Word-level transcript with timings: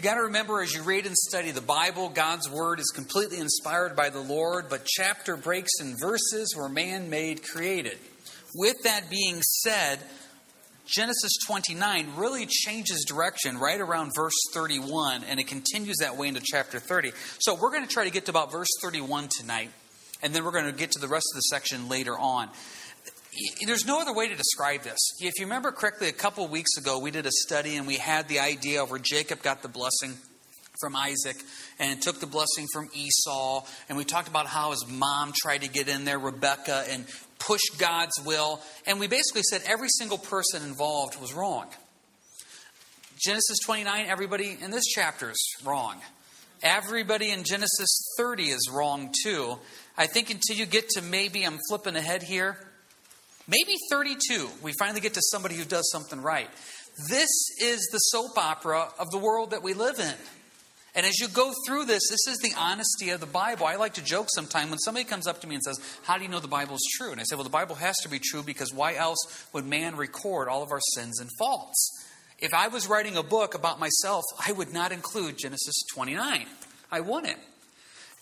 You 0.00 0.04
got 0.04 0.14
to 0.14 0.22
remember 0.22 0.62
as 0.62 0.72
you 0.72 0.82
read 0.82 1.04
and 1.04 1.14
study 1.14 1.50
the 1.50 1.60
Bible, 1.60 2.08
God's 2.08 2.48
Word 2.48 2.80
is 2.80 2.86
completely 2.86 3.38
inspired 3.38 3.94
by 3.94 4.08
the 4.08 4.22
Lord, 4.22 4.70
but 4.70 4.86
chapter 4.86 5.36
breaks 5.36 5.72
and 5.78 5.94
verses 6.00 6.54
were 6.56 6.70
man 6.70 7.10
made 7.10 7.42
created. 7.42 7.98
With 8.54 8.76
that 8.84 9.10
being 9.10 9.42
said, 9.42 9.98
Genesis 10.86 11.32
29 11.46 12.14
really 12.16 12.46
changes 12.46 13.04
direction 13.06 13.58
right 13.58 13.78
around 13.78 14.12
verse 14.16 14.32
31, 14.54 15.22
and 15.24 15.38
it 15.38 15.48
continues 15.48 15.98
that 15.98 16.16
way 16.16 16.28
into 16.28 16.40
chapter 16.42 16.78
30. 16.78 17.12
So 17.38 17.54
we're 17.54 17.70
going 17.70 17.86
to 17.86 17.92
try 17.92 18.04
to 18.04 18.10
get 18.10 18.24
to 18.24 18.30
about 18.30 18.50
verse 18.50 18.70
31 18.80 19.28
tonight, 19.28 19.68
and 20.22 20.32
then 20.32 20.46
we're 20.46 20.52
going 20.52 20.64
to 20.64 20.72
get 20.72 20.92
to 20.92 20.98
the 20.98 21.08
rest 21.08 21.26
of 21.34 21.36
the 21.36 21.42
section 21.42 21.90
later 21.90 22.18
on. 22.18 22.48
There's 23.64 23.86
no 23.86 24.00
other 24.00 24.12
way 24.12 24.28
to 24.28 24.34
describe 24.34 24.82
this. 24.82 24.98
If 25.20 25.38
you 25.38 25.46
remember 25.46 25.70
correctly, 25.70 26.08
a 26.08 26.12
couple 26.12 26.44
of 26.44 26.50
weeks 26.50 26.76
ago, 26.76 26.98
we 26.98 27.10
did 27.10 27.26
a 27.26 27.30
study 27.30 27.76
and 27.76 27.86
we 27.86 27.96
had 27.96 28.28
the 28.28 28.40
idea 28.40 28.82
of 28.82 28.90
where 28.90 28.98
Jacob 28.98 29.42
got 29.42 29.62
the 29.62 29.68
blessing 29.68 30.14
from 30.80 30.96
Isaac 30.96 31.36
and 31.78 32.02
took 32.02 32.18
the 32.18 32.26
blessing 32.26 32.66
from 32.72 32.88
Esau. 32.94 33.64
And 33.88 33.96
we 33.96 34.04
talked 34.04 34.28
about 34.28 34.46
how 34.46 34.70
his 34.70 34.84
mom 34.88 35.32
tried 35.34 35.62
to 35.62 35.68
get 35.68 35.88
in 35.88 36.04
there, 36.04 36.18
Rebecca, 36.18 36.84
and 36.88 37.04
push 37.38 37.60
God's 37.78 38.18
will. 38.24 38.60
And 38.86 38.98
we 38.98 39.06
basically 39.06 39.42
said 39.42 39.62
every 39.66 39.88
single 39.90 40.18
person 40.18 40.62
involved 40.62 41.20
was 41.20 41.32
wrong. 41.32 41.66
Genesis 43.16 43.58
29, 43.64 44.06
everybody 44.06 44.56
in 44.60 44.70
this 44.70 44.86
chapter 44.86 45.30
is 45.30 45.56
wrong. 45.64 45.96
Everybody 46.62 47.30
in 47.30 47.44
Genesis 47.44 48.14
30 48.16 48.44
is 48.44 48.70
wrong 48.72 49.14
too. 49.22 49.58
I 49.96 50.06
think 50.06 50.30
until 50.30 50.56
you 50.56 50.66
get 50.66 50.88
to 50.90 51.02
maybe, 51.02 51.44
I'm 51.44 51.58
flipping 51.68 51.96
ahead 51.96 52.22
here, 52.22 52.56
maybe 53.50 53.76
32, 53.90 54.48
we 54.62 54.72
finally 54.78 55.00
get 55.00 55.14
to 55.14 55.22
somebody 55.22 55.56
who 55.56 55.64
does 55.64 55.90
something 55.90 56.22
right. 56.22 56.48
This 57.08 57.30
is 57.60 57.88
the 57.92 57.98
soap 57.98 58.38
opera 58.38 58.88
of 58.98 59.10
the 59.10 59.18
world 59.18 59.50
that 59.50 59.62
we 59.62 59.74
live 59.74 59.98
in. 59.98 60.14
And 60.94 61.06
as 61.06 61.18
you 61.20 61.28
go 61.28 61.52
through 61.66 61.84
this, 61.84 62.02
this 62.10 62.26
is 62.26 62.38
the 62.42 62.52
honesty 62.58 63.10
of 63.10 63.20
the 63.20 63.26
Bible. 63.26 63.66
I 63.66 63.76
like 63.76 63.94
to 63.94 64.04
joke 64.04 64.26
sometimes 64.34 64.70
when 64.70 64.78
somebody 64.80 65.04
comes 65.04 65.28
up 65.28 65.40
to 65.40 65.46
me 65.46 65.54
and 65.54 65.62
says, 65.62 65.78
How 66.02 66.18
do 66.18 66.24
you 66.24 66.28
know 66.28 66.40
the 66.40 66.48
Bible 66.48 66.74
is 66.74 66.88
true? 66.96 67.12
And 67.12 67.20
I 67.20 67.24
say, 67.24 67.36
Well, 67.36 67.44
the 67.44 67.50
Bible 67.50 67.76
has 67.76 67.96
to 67.98 68.08
be 68.08 68.18
true 68.18 68.42
because 68.42 68.74
why 68.74 68.96
else 68.96 69.18
would 69.52 69.64
man 69.64 69.96
record 69.96 70.48
all 70.48 70.64
of 70.64 70.72
our 70.72 70.80
sins 70.94 71.20
and 71.20 71.30
faults? 71.38 72.08
If 72.40 72.52
I 72.54 72.68
was 72.68 72.88
writing 72.88 73.16
a 73.16 73.22
book 73.22 73.54
about 73.54 73.78
myself, 73.78 74.24
I 74.44 74.50
would 74.50 74.72
not 74.72 74.90
include 74.90 75.38
Genesis 75.38 75.84
29. 75.94 76.46
I 76.90 77.00
wouldn't. 77.00 77.38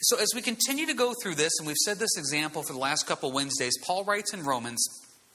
So 0.03 0.19
as 0.19 0.29
we 0.35 0.43
continue 0.43 0.87
to 0.87 0.95
go 0.95 1.15
through 1.23 1.37
this, 1.37 1.53
and 1.59 1.67
we've 1.67 1.77
said 1.77 1.99
this 1.99 2.17
example 2.19 2.63
for 2.63 2.75
the 2.75 2.79
last 2.79 3.07
couple 3.07 3.33
Wednesdays, 3.33 3.79
Paul 3.85 4.05
writes 4.05 4.35
in 4.35 4.45
Romans 4.45 4.87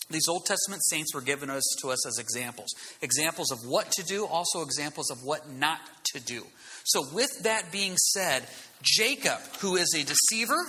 these 0.10 0.28
Old 0.28 0.46
Testament 0.46 0.84
saints 0.84 1.14
were 1.14 1.22
given 1.22 1.50
us 1.50 1.64
to 1.82 1.90
us 1.90 2.06
as 2.06 2.20
examples. 2.20 2.70
Examples 3.02 3.52
of 3.52 3.60
what 3.66 3.92
to 3.92 4.04
do, 4.04 4.26
also 4.26 4.62
examples 4.62 5.10
of 5.10 5.24
what 5.24 5.50
not 5.50 5.80
to 6.14 6.20
do. 6.20 6.46
So, 6.84 7.02
with 7.14 7.44
that 7.44 7.72
being 7.72 7.96
said, 7.98 8.44
Jacob, 8.82 9.40
who 9.60 9.78
is 9.78 9.94
a 9.96 10.04
deceiver, 10.04 10.62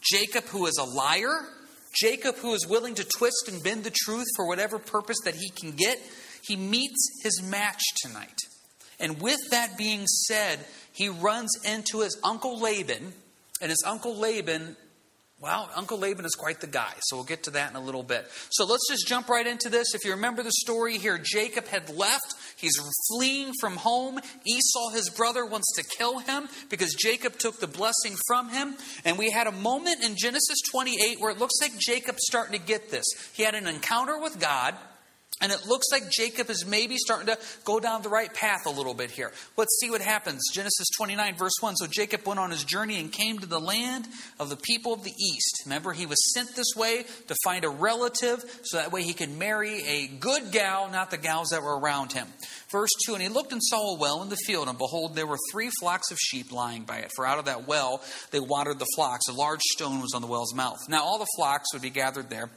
Jacob, 0.00 0.44
who 0.44 0.66
is 0.66 0.78
a 0.78 0.84
liar, 0.84 1.48
Jacob, 1.94 2.36
who 2.36 2.54
is 2.54 2.66
willing 2.66 2.94
to 2.94 3.04
twist 3.04 3.48
and 3.48 3.62
bend 3.62 3.84
the 3.84 3.92
truth 3.94 4.26
for 4.36 4.46
whatever 4.46 4.78
purpose 4.78 5.18
that 5.24 5.34
he 5.34 5.50
can 5.50 5.72
get, 5.72 5.98
he 6.42 6.56
meets 6.56 7.22
his 7.22 7.42
match 7.42 7.82
tonight. 8.02 8.38
And 9.00 9.20
with 9.20 9.38
that 9.50 9.76
being 9.76 10.06
said, 10.06 10.60
he 10.92 11.08
runs 11.08 11.50
into 11.64 12.00
his 12.00 12.18
uncle 12.24 12.58
Laban, 12.58 13.12
and 13.60 13.70
his 13.70 13.82
uncle 13.86 14.16
Laban 14.16 14.76
well, 15.40 15.70
Uncle 15.76 15.98
Laban 15.98 16.24
is 16.24 16.34
quite 16.34 16.60
the 16.60 16.66
guy, 16.66 16.92
so 17.00 17.14
we'll 17.16 17.24
get 17.24 17.44
to 17.44 17.50
that 17.50 17.70
in 17.70 17.76
a 17.76 17.80
little 17.80 18.02
bit. 18.02 18.28
So 18.50 18.66
let's 18.66 18.88
just 18.90 19.06
jump 19.06 19.28
right 19.28 19.46
into 19.46 19.68
this. 19.68 19.94
If 19.94 20.04
you 20.04 20.10
remember 20.10 20.42
the 20.42 20.50
story 20.50 20.98
here, 20.98 21.16
Jacob 21.16 21.68
had 21.68 21.88
left. 21.90 22.34
He's 22.56 22.76
fleeing 23.08 23.52
from 23.60 23.76
home. 23.76 24.18
Esau, 24.44 24.90
his 24.94 25.10
brother, 25.10 25.46
wants 25.46 25.72
to 25.76 25.84
kill 25.96 26.18
him 26.18 26.48
because 26.70 26.92
Jacob 26.94 27.38
took 27.38 27.60
the 27.60 27.68
blessing 27.68 28.16
from 28.26 28.48
him. 28.48 28.74
And 29.04 29.16
we 29.16 29.30
had 29.30 29.46
a 29.46 29.52
moment 29.52 30.02
in 30.02 30.16
Genesis 30.16 30.58
28 30.72 31.20
where 31.20 31.30
it 31.30 31.38
looks 31.38 31.54
like 31.60 31.78
Jacob's 31.78 32.22
starting 32.22 32.58
to 32.58 32.66
get 32.66 32.90
this. 32.90 33.06
He 33.32 33.44
had 33.44 33.54
an 33.54 33.68
encounter 33.68 34.18
with 34.18 34.40
God. 34.40 34.74
And 35.40 35.52
it 35.52 35.66
looks 35.66 35.86
like 35.92 36.10
Jacob 36.10 36.50
is 36.50 36.66
maybe 36.66 36.96
starting 36.96 37.28
to 37.28 37.38
go 37.64 37.78
down 37.78 38.02
the 38.02 38.08
right 38.08 38.32
path 38.32 38.66
a 38.66 38.70
little 38.70 38.94
bit 38.94 39.12
here. 39.12 39.30
Let's 39.56 39.78
see 39.80 39.88
what 39.88 40.00
happens. 40.00 40.42
Genesis 40.52 40.88
29, 40.96 41.36
verse 41.36 41.52
1. 41.60 41.76
So 41.76 41.86
Jacob 41.86 42.26
went 42.26 42.40
on 42.40 42.50
his 42.50 42.64
journey 42.64 42.98
and 42.98 43.12
came 43.12 43.38
to 43.38 43.46
the 43.46 43.60
land 43.60 44.08
of 44.40 44.48
the 44.48 44.56
people 44.56 44.92
of 44.92 45.04
the 45.04 45.12
east. 45.12 45.62
Remember, 45.64 45.92
he 45.92 46.06
was 46.06 46.18
sent 46.34 46.56
this 46.56 46.74
way 46.76 47.04
to 47.28 47.36
find 47.44 47.64
a 47.64 47.68
relative 47.68 48.44
so 48.64 48.78
that 48.78 48.90
way 48.90 49.04
he 49.04 49.14
could 49.14 49.30
marry 49.30 49.84
a 49.86 50.06
good 50.08 50.50
gal, 50.50 50.90
not 50.90 51.12
the 51.12 51.16
gals 51.16 51.50
that 51.50 51.62
were 51.62 51.78
around 51.78 52.12
him. 52.12 52.26
Verse 52.72 52.90
2 53.06 53.14
And 53.14 53.22
he 53.22 53.28
looked 53.28 53.52
and 53.52 53.62
saw 53.62 53.94
a 53.94 53.98
well 53.98 54.22
in 54.22 54.30
the 54.30 54.36
field, 54.44 54.68
and 54.68 54.76
behold, 54.76 55.14
there 55.14 55.26
were 55.26 55.38
three 55.52 55.70
flocks 55.78 56.10
of 56.10 56.18
sheep 56.18 56.50
lying 56.50 56.82
by 56.82 56.98
it. 56.98 57.12
For 57.14 57.24
out 57.24 57.38
of 57.38 57.44
that 57.44 57.68
well 57.68 58.02
they 58.32 58.40
watered 58.40 58.80
the 58.80 58.86
flocks. 58.96 59.28
A 59.28 59.32
large 59.32 59.62
stone 59.72 60.00
was 60.00 60.14
on 60.14 60.22
the 60.22 60.28
well's 60.28 60.54
mouth. 60.54 60.78
Now 60.88 61.04
all 61.04 61.18
the 61.18 61.28
flocks 61.36 61.72
would 61.72 61.82
be 61.82 61.90
gathered 61.90 62.28
there 62.28 62.50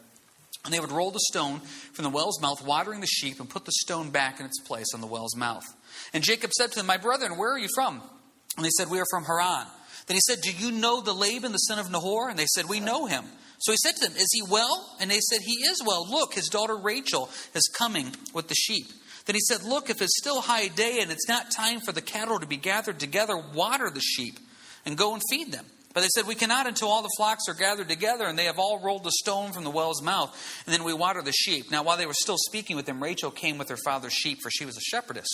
and 0.64 0.74
they 0.74 0.80
would 0.80 0.92
roll 0.92 1.12
the 1.12 1.20
stone 1.20 1.60
from 1.94 2.04
the 2.04 2.10
well's 2.10 2.42
mouth, 2.42 2.66
watering 2.66 3.02
the 3.02 3.08
sheep, 3.08 3.40
and 3.40 3.50
put 3.50 3.66
the 3.66 3.72
stone 3.72 4.12
back 4.12 4.40
in 4.40 4.46
its 4.46 4.60
place 4.60 4.88
on 4.94 5.02
the 5.02 5.08
well's 5.08 5.36
mouth. 5.36 5.66
And 6.14 6.24
Jacob 6.24 6.52
said 6.52 6.72
to 6.72 6.80
them, 6.80 6.86
My 6.86 6.98
brethren, 6.98 7.38
where 7.38 7.54
are 7.54 7.60
you 7.60 7.70
from? 7.74 8.02
And 8.58 8.66
they 8.66 8.70
said, 8.70 8.90
We 8.90 9.00
are 9.00 9.06
from 9.10 9.26
Haran. 9.26 9.66
Then 10.08 10.16
he 10.16 10.22
said, 10.22 10.42
Do 10.42 10.52
you 10.52 10.72
know 10.72 11.02
the 11.02 11.14
Laban, 11.14 11.52
the 11.52 11.58
son 11.58 11.80
of 11.80 11.90
Nahor? 11.90 12.30
And 12.30 12.38
they 12.38 12.46
said, 12.46 12.66
We 12.70 12.80
know 12.80 13.06
him. 13.06 13.26
So 13.60 13.72
he 13.72 13.78
said 13.78 13.96
to 13.96 14.08
them, 14.08 14.18
Is 14.18 14.30
he 14.32 14.42
well? 14.52 14.96
And 15.00 15.10
they 15.10 15.20
said, 15.20 15.40
He 15.44 15.64
is 15.66 15.82
well. 15.86 16.08
Look, 16.10 16.34
his 16.34 16.48
daughter 16.48 16.76
Rachel 16.76 17.30
is 17.54 17.70
coming 17.78 18.16
with 18.34 18.48
the 18.48 18.56
sheep. 18.56 18.88
Then 19.26 19.36
he 19.36 19.42
said, 19.42 19.64
Look, 19.64 19.90
if 19.90 20.02
it's 20.02 20.18
still 20.18 20.42
high 20.42 20.68
day 20.68 21.00
and 21.02 21.12
it's 21.12 21.28
not 21.28 21.52
time 21.52 21.80
for 21.80 21.92
the 21.92 22.02
cattle 22.02 22.40
to 22.40 22.48
be 22.48 22.58
gathered 22.58 23.00
together, 23.00 23.38
water 23.38 23.90
the 23.90 24.02
sheep 24.02 24.40
and 24.86 24.98
go 24.98 25.14
and 25.14 25.22
feed 25.30 25.52
them. 25.52 25.66
But 25.94 26.02
they 26.02 26.07
said, 26.16 26.28
We 26.28 26.35
cannot 26.35 26.68
until 26.68 26.90
all 26.90 27.02
the 27.02 27.09
flocks 27.18 27.47
are 27.47 27.53
gathered 27.53 27.90
together, 27.90 28.25
and 28.25 28.38
they 28.38 28.46
have 28.46 28.59
all 28.59 28.79
rolled 28.79 29.03
the 29.03 29.12
stone 29.12 29.52
from 29.52 29.63
the 29.63 29.69
well's 29.69 30.02
mouth, 30.02 30.35
and 30.66 30.74
then 30.74 30.84
we 30.84 30.94
water 30.94 31.22
the 31.22 31.31
sheep. 31.31 31.69
Now, 31.72 31.84
while 31.84 31.97
they 31.97 32.06
were 32.06 32.13
still 32.13 32.38
speaking 32.38 32.75
with 32.75 32.85
them, 32.85 33.02
Rachel 33.02 33.31
came 33.31 33.57
with 33.57 33.69
her 33.69 33.78
father's 33.84 34.13
sheep, 34.13 34.40
for 34.41 34.50
she 34.50 34.66
was 34.66 34.78
a 34.78 34.81
shepherdess. 34.81 35.28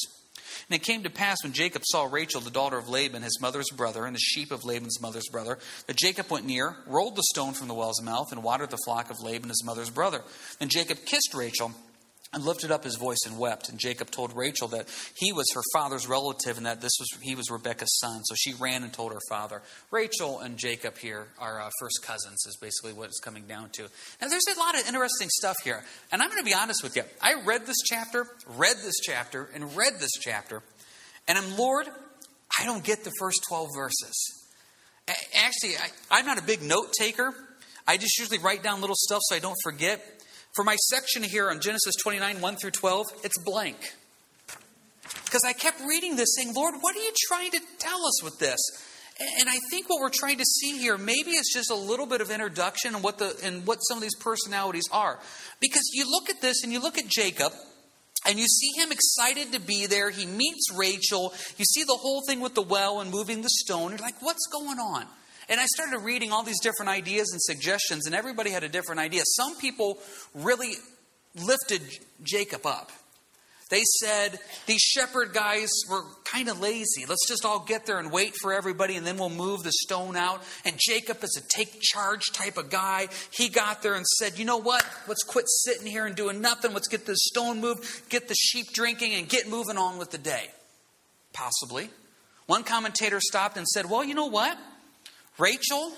And 0.69 0.75
it 0.75 0.83
came 0.83 1.03
to 1.03 1.09
pass 1.09 1.37
when 1.43 1.53
Jacob 1.53 1.83
saw 1.85 2.05
Rachel, 2.05 2.41
the 2.41 2.49
daughter 2.49 2.77
of 2.77 2.89
Laban, 2.89 3.21
his 3.21 3.39
mother's 3.41 3.69
brother, 3.69 4.05
and 4.05 4.15
the 4.15 4.19
sheep 4.19 4.51
of 4.51 4.65
Laban's 4.65 5.01
mother's 5.01 5.27
brother, 5.31 5.59
that 5.85 5.97
Jacob 5.97 6.29
went 6.29 6.45
near, 6.45 6.75
rolled 6.87 7.15
the 7.15 7.23
stone 7.29 7.53
from 7.53 7.67
the 7.67 7.73
well's 7.73 8.01
mouth, 8.01 8.31
and 8.31 8.43
watered 8.43 8.69
the 8.69 8.79
flock 8.85 9.09
of 9.09 9.21
Laban, 9.21 9.49
his 9.49 9.63
mother's 9.63 9.89
brother. 9.89 10.23
Then 10.59 10.69
Jacob 10.69 10.99
kissed 11.05 11.33
Rachel 11.33 11.71
and 12.33 12.43
lifted 12.43 12.71
up 12.71 12.83
his 12.83 12.97
voice 12.97 13.19
and 13.25 13.37
wept. 13.37 13.69
And 13.69 13.79
Jacob 13.79 14.11
told 14.11 14.35
Rachel 14.35 14.67
that 14.69 14.87
he 15.15 15.31
was 15.31 15.45
her 15.53 15.61
father's 15.73 16.07
relative 16.07 16.57
and 16.57 16.65
that 16.65 16.81
this 16.81 16.91
was 16.99 17.07
he 17.21 17.35
was 17.35 17.49
Rebekah's 17.49 17.97
son. 17.99 18.23
So 18.25 18.35
she 18.37 18.53
ran 18.53 18.83
and 18.83 18.91
told 18.91 19.13
her 19.13 19.19
father. 19.29 19.61
Rachel 19.91 20.39
and 20.39 20.57
Jacob 20.57 20.97
here 20.97 21.27
are 21.39 21.61
uh, 21.61 21.69
first 21.79 22.03
cousins, 22.03 22.45
is 22.45 22.57
basically 22.61 22.93
what 22.93 23.05
it's 23.05 23.19
coming 23.19 23.45
down 23.47 23.69
to. 23.73 23.83
Now, 24.21 24.27
there's 24.27 24.45
a 24.53 24.59
lot 24.59 24.79
of 24.79 24.87
interesting 24.87 25.29
stuff 25.31 25.55
here. 25.63 25.83
And 26.11 26.21
I'm 26.21 26.29
going 26.29 26.41
to 26.41 26.45
be 26.45 26.53
honest 26.53 26.83
with 26.83 26.95
you. 26.95 27.03
I 27.21 27.35
read 27.45 27.65
this 27.65 27.77
chapter, 27.85 28.27
read 28.57 28.75
this 28.83 28.95
chapter, 29.03 29.49
and 29.53 29.75
read 29.75 29.93
this 29.99 30.11
chapter. 30.19 30.61
And 31.27 31.37
I'm, 31.37 31.57
Lord, 31.57 31.87
I 32.59 32.65
don't 32.65 32.83
get 32.83 33.03
the 33.03 33.11
first 33.19 33.41
12 33.47 33.69
verses. 33.75 34.45
Actually, 35.35 35.77
I, 35.77 35.89
I'm 36.11 36.25
not 36.25 36.37
a 36.37 36.43
big 36.43 36.61
note 36.61 36.91
taker. 36.97 37.33
I 37.87 37.95
just 37.95 38.19
usually 38.19 38.39
write 38.39 38.63
down 38.63 38.81
little 38.81 38.95
stuff 38.97 39.21
so 39.23 39.35
I 39.35 39.39
don't 39.39 39.55
forget. 39.63 40.16
For 40.57 40.63
my 40.63 40.75
section 40.89 41.21
here 41.21 41.51
on 41.51 41.61
Genesis 41.61 41.93
29, 42.01 42.41
1 42.41 42.55
through 42.55 42.71
12, 42.71 43.05
it's 43.23 43.37
blank. 43.37 43.77
Because 45.23 45.43
I 45.45 45.53
kept 45.53 45.79
reading 45.87 46.15
this 46.15 46.35
saying, 46.35 46.55
Lord, 46.55 46.73
what 46.81 46.95
are 46.95 46.99
you 46.99 47.11
trying 47.27 47.51
to 47.51 47.59
tell 47.77 48.03
us 48.03 48.23
with 48.23 48.39
this? 48.39 48.57
And 49.39 49.47
I 49.47 49.59
think 49.69 49.87
what 49.87 50.01
we're 50.01 50.09
trying 50.09 50.39
to 50.39 50.43
see 50.43 50.79
here, 50.79 50.97
maybe 50.97 51.29
it's 51.33 51.53
just 51.53 51.69
a 51.69 51.75
little 51.75 52.07
bit 52.07 52.21
of 52.21 52.31
introduction 52.31 52.95
and 52.95 53.03
what 53.03 53.19
the 53.19 53.37
and 53.43 53.67
what 53.67 53.77
some 53.81 53.99
of 53.99 54.01
these 54.01 54.15
personalities 54.15 54.85
are. 54.91 55.19
Because 55.59 55.91
you 55.93 56.09
look 56.09 56.27
at 56.27 56.41
this 56.41 56.63
and 56.63 56.73
you 56.73 56.81
look 56.81 56.97
at 56.97 57.07
Jacob, 57.07 57.53
and 58.25 58.39
you 58.39 58.47
see 58.47 58.81
him 58.81 58.91
excited 58.91 59.53
to 59.53 59.59
be 59.59 59.85
there. 59.85 60.09
He 60.09 60.25
meets 60.25 60.71
Rachel. 60.75 61.35
You 61.57 61.65
see 61.65 61.83
the 61.83 61.97
whole 62.01 62.23
thing 62.27 62.39
with 62.39 62.55
the 62.55 62.63
well 62.63 62.99
and 62.99 63.11
moving 63.11 63.43
the 63.43 63.49
stone. 63.49 63.91
You're 63.91 63.99
like, 63.99 64.23
what's 64.23 64.47
going 64.47 64.79
on? 64.79 65.05
And 65.49 65.59
I 65.59 65.65
started 65.65 65.99
reading 65.99 66.31
all 66.31 66.43
these 66.43 66.59
different 66.61 66.89
ideas 66.89 67.29
and 67.31 67.41
suggestions, 67.41 68.05
and 68.05 68.13
everybody 68.13 68.51
had 68.51 68.63
a 68.63 68.69
different 68.69 68.99
idea. 68.99 69.21
Some 69.25 69.55
people 69.57 69.97
really 70.33 70.73
lifted 71.35 71.81
Jacob 72.23 72.65
up. 72.65 72.91
They 73.69 73.81
said 73.99 74.39
these 74.65 74.81
shepherd 74.81 75.33
guys 75.33 75.69
were 75.89 76.01
kind 76.23 76.47
of 76.47 76.59
lazy. 76.59 77.05
Let's 77.05 77.27
just 77.27 77.43
all 77.43 77.59
get 77.59 77.85
there 77.85 77.99
and 77.99 78.11
wait 78.11 78.33
for 78.41 78.53
everybody, 78.53 78.95
and 78.95 79.05
then 79.05 79.17
we'll 79.17 79.29
move 79.29 79.63
the 79.63 79.71
stone 79.71 80.15
out. 80.15 80.41
And 80.65 80.77
Jacob 80.79 81.21
is 81.23 81.37
a 81.41 81.57
take 81.57 81.81
charge 81.81 82.31
type 82.33 82.57
of 82.57 82.69
guy. 82.69 83.09
He 83.31 83.49
got 83.49 83.81
there 83.81 83.95
and 83.95 84.05
said, 84.05 84.37
You 84.37 84.45
know 84.45 84.57
what? 84.57 84.85
Let's 85.07 85.23
quit 85.23 85.45
sitting 85.47 85.87
here 85.87 86.05
and 86.05 86.15
doing 86.15 86.39
nothing. 86.39 86.73
Let's 86.73 86.87
get 86.87 87.05
this 87.05 87.19
stone 87.21 87.59
moved, 87.59 88.09
get 88.09 88.29
the 88.29 88.35
sheep 88.35 88.67
drinking, 88.73 89.13
and 89.15 89.27
get 89.27 89.49
moving 89.49 89.77
on 89.77 89.97
with 89.97 90.11
the 90.11 90.17
day. 90.17 90.49
Possibly. 91.33 91.89
One 92.45 92.63
commentator 92.63 93.19
stopped 93.19 93.57
and 93.57 93.67
said, 93.67 93.89
Well, 93.89 94.03
you 94.03 94.15
know 94.15 94.27
what? 94.27 94.57
Rachel 95.37 95.93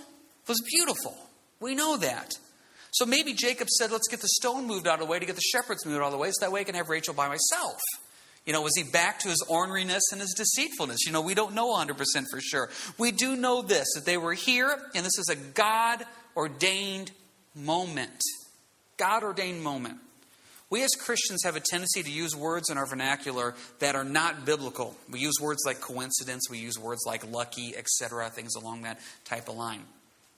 was 0.47 0.62
beautiful. 0.62 1.15
We 1.59 1.75
know 1.75 1.97
that. 1.97 2.31
So 2.91 3.06
maybe 3.06 3.33
Jacob 3.33 3.69
said, 3.69 3.91
let's 3.91 4.07
get 4.07 4.21
the 4.21 4.27
stone 4.27 4.65
moved 4.65 4.88
out 4.88 4.95
of 4.95 5.00
the 5.01 5.06
way 5.06 5.19
to 5.19 5.25
get 5.25 5.36
the 5.36 5.41
shepherds 5.41 5.86
moved 5.86 6.01
out 6.01 6.07
of 6.07 6.12
the 6.12 6.18
way 6.18 6.30
so 6.31 6.45
that 6.45 6.51
way 6.51 6.62
I 6.62 6.63
can 6.63 6.75
have 6.75 6.89
Rachel 6.89 7.13
by 7.13 7.27
myself. 7.27 7.80
You 8.45 8.53
know, 8.53 8.62
was 8.62 8.75
he 8.75 8.83
back 8.83 9.19
to 9.19 9.30
his 9.30 9.45
orneriness 9.50 10.01
and 10.12 10.19
his 10.19 10.33
deceitfulness? 10.36 11.06
You 11.06 11.12
know, 11.12 11.21
we 11.21 11.36
don't 11.36 11.53
know 11.53 11.75
100% 11.75 11.95
for 12.31 12.41
sure. 12.41 12.69
We 12.97 13.12
do 13.12 13.36
know 13.36 13.62
this 13.62 13.86
that 13.94 14.06
they 14.06 14.18
were 14.18 14.33
here, 14.33 14.75
and 14.95 15.06
this 15.06 15.19
is 15.19 15.30
a 15.30 15.36
God 15.36 16.03
ordained 16.36 17.12
moment. 17.53 18.21
God 18.97 19.24
ordained 19.24 19.62
moment. 19.62 20.00
We 20.69 20.83
as 20.83 20.92
Christians 20.92 21.44
have 21.44 21.56
a 21.56 21.60
tendency 21.60 22.04
to 22.04 22.12
use 22.12 22.36
words 22.36 22.69
in 22.69 22.77
our 22.77 22.86
vernacular 22.86 23.56
that 23.80 23.95
are 23.95 24.04
not 24.04 24.45
biblical. 24.45 24.95
We 25.10 25.19
use 25.19 25.36
words 25.42 25.63
like 25.66 25.81
coincidence, 25.81 26.48
we 26.50 26.60
use 26.60 26.77
words 26.77 27.01
like 27.07 27.30
lucky, 27.31 27.75
etc., 27.75 28.30
things 28.30 28.56
along 28.56 28.83
that 28.83 29.00
type 29.25 29.50
of 29.50 29.56
line. 29.56 29.83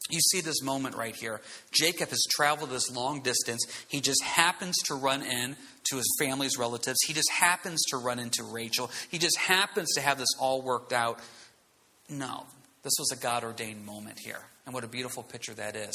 You 0.10 0.20
see 0.20 0.42
this 0.42 0.62
moment 0.62 0.96
right 0.96 1.16
here. 1.16 1.42
Jacob 1.72 2.10
has 2.10 2.24
traveled 2.32 2.70
this 2.70 2.90
long 2.90 3.22
distance. 3.22 3.66
He 3.88 4.02
just 4.02 4.24
happens 4.24 4.76
to 4.86 4.96
run 4.96 5.22
in 5.22 5.56
to 5.90 5.98
his 5.98 6.16
family's 6.20 6.58
relatives. 6.58 6.98
He 7.06 7.14
just 7.14 7.30
happens 7.30 7.82
to 7.90 7.98
run 7.98 8.20
into 8.20 8.44
Rachel. 8.44 8.90
He 9.10 9.20
just 9.20 9.38
happens 9.38 9.94
to 9.96 10.02
have 10.02 10.18
this 10.18 10.30
all 10.40 10.62
worked 10.62 10.92
out. 10.92 11.20
No, 12.10 12.46
this 12.84 12.94
was 13.00 13.12
a 13.12 13.16
God 13.16 13.44
ordained 13.44 13.86
moment 13.86 14.18
here. 14.20 14.42
And 14.66 14.74
what 14.74 14.84
a 14.84 14.88
beautiful 14.88 15.24
picture 15.24 15.54
that 15.54 15.76
is. 15.76 15.94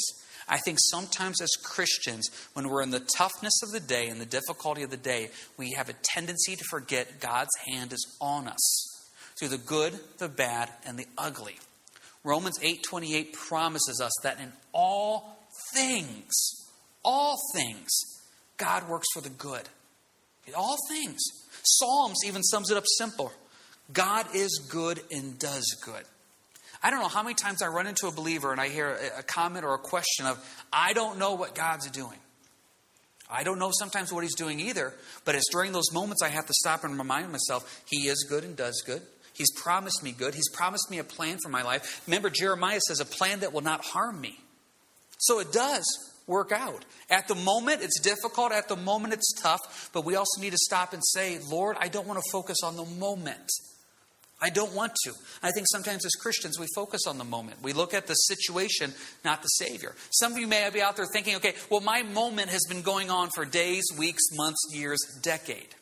I 0.49 0.57
think 0.57 0.77
sometimes 0.79 1.41
as 1.41 1.51
Christians, 1.61 2.29
when 2.53 2.69
we're 2.69 2.81
in 2.81 2.91
the 2.91 3.05
toughness 3.17 3.61
of 3.63 3.71
the 3.71 3.79
day 3.79 4.07
and 4.07 4.21
the 4.21 4.25
difficulty 4.25 4.83
of 4.83 4.89
the 4.89 4.97
day, 4.97 5.29
we 5.57 5.71
have 5.73 5.89
a 5.89 5.95
tendency 6.03 6.55
to 6.55 6.63
forget 6.69 7.19
God's 7.19 7.55
hand 7.67 7.91
is 7.91 8.17
on 8.21 8.47
us 8.47 8.97
through 9.37 9.49
the 9.49 9.57
good, 9.57 9.99
the 10.19 10.29
bad, 10.29 10.69
and 10.85 10.97
the 10.97 11.07
ugly. 11.17 11.59
Romans 12.23 12.57
8:28 12.61 13.33
promises 13.33 14.01
us 14.01 14.13
that 14.23 14.39
in 14.39 14.53
all 14.73 15.37
things, 15.73 16.33
all 17.03 17.37
things, 17.53 17.89
God 18.57 18.87
works 18.87 19.07
for 19.13 19.21
the 19.21 19.29
good. 19.29 19.67
In 20.45 20.55
all 20.55 20.77
things. 20.89 21.19
Psalms 21.63 22.19
even 22.25 22.41
sums 22.43 22.71
it 22.71 22.77
up 22.77 22.85
simple. 22.97 23.33
God 23.91 24.33
is 24.33 24.59
good 24.69 25.03
and 25.11 25.37
does 25.37 25.65
good. 25.83 26.05
I 26.83 26.91
don't 26.91 27.01
know 27.01 27.07
how 27.07 27.23
many 27.23 27.35
times 27.35 27.61
I 27.61 27.67
run 27.67 27.87
into 27.87 28.07
a 28.07 28.11
believer 28.11 28.51
and 28.51 28.61
I 28.61 28.69
hear 28.69 28.97
a 29.17 29.23
comment 29.23 29.65
or 29.65 29.73
a 29.73 29.79
question 29.79 30.25
of, 30.25 30.37
I 30.71 30.93
don't 30.93 31.17
know 31.17 31.33
what 31.33 31.55
God's 31.55 31.89
doing. 31.89 32.19
I 33.29 33.43
don't 33.43 33.59
know 33.59 33.71
sometimes 33.77 34.13
what 34.13 34.23
He's 34.23 34.35
doing 34.35 34.59
either, 34.59 34.93
but 35.25 35.35
it's 35.35 35.51
during 35.51 35.71
those 35.71 35.91
moments 35.91 36.21
I 36.23 36.29
have 36.29 36.45
to 36.45 36.53
stop 36.53 36.83
and 36.83 36.97
remind 36.97 37.31
myself, 37.31 37.83
He 37.89 38.07
is 38.07 38.25
good 38.29 38.43
and 38.43 38.55
does 38.55 38.81
good. 38.85 39.01
He's 39.33 39.51
promised 39.51 40.01
me 40.03 40.13
good. 40.13 40.33
He's 40.33 40.49
promised 40.49 40.89
me 40.89 40.97
a 40.97 41.03
plan 41.03 41.37
for 41.43 41.49
my 41.49 41.61
life. 41.61 42.01
Remember, 42.07 42.29
Jeremiah 42.29 42.79
says, 42.87 42.99
a 42.99 43.05
plan 43.05 43.41
that 43.41 43.53
will 43.53 43.61
not 43.61 43.85
harm 43.85 44.19
me. 44.19 44.39
So 45.19 45.39
it 45.39 45.51
does 45.51 45.85
work 46.25 46.51
out. 46.51 46.85
At 47.09 47.27
the 47.27 47.35
moment, 47.35 47.83
it's 47.83 47.99
difficult. 47.99 48.51
At 48.51 48.67
the 48.67 48.75
moment, 48.75 49.13
it's 49.13 49.33
tough. 49.41 49.91
But 49.93 50.05
we 50.05 50.15
also 50.15 50.41
need 50.41 50.51
to 50.51 50.57
stop 50.57 50.93
and 50.93 51.03
say, 51.05 51.39
Lord, 51.51 51.77
I 51.79 51.87
don't 51.87 52.07
want 52.07 52.19
to 52.19 52.31
focus 52.31 52.57
on 52.63 52.75
the 52.77 52.85
moment. 52.85 53.49
I 54.39 54.49
don't 54.49 54.73
want 54.73 54.93
to. 55.05 55.13
I 55.41 55.51
think 55.51 55.65
sometimes 55.71 56.05
as 56.05 56.13
Christians, 56.13 56.59
we 56.59 56.67
focus 56.75 57.07
on 57.07 57.17
the 57.17 57.23
moment. 57.23 57.61
We 57.63 57.73
look 57.73 57.93
at 57.93 58.05
the 58.05 58.13
situation, 58.13 58.93
not 59.25 59.41
the 59.41 59.47
Savior. 59.47 59.95
Some 60.11 60.33
of 60.33 60.37
you 60.37 60.47
may 60.47 60.69
be 60.71 60.81
out 60.81 60.95
there 60.95 61.07
thinking, 61.11 61.35
okay, 61.37 61.55
well, 61.71 61.81
my 61.81 62.03
moment 62.03 62.49
has 62.49 62.61
been 62.69 62.83
going 62.83 63.09
on 63.09 63.29
for 63.33 63.45
days, 63.45 63.83
weeks, 63.97 64.23
months, 64.33 64.59
years, 64.71 64.99
decade. 65.23 65.73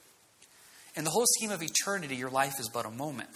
In 0.96 1.04
the 1.04 1.10
whole 1.10 1.26
scheme 1.38 1.52
of 1.52 1.62
eternity, 1.62 2.16
your 2.16 2.30
life 2.30 2.54
is 2.60 2.70
but 2.70 2.86
a 2.86 2.92
moment. 2.92 3.36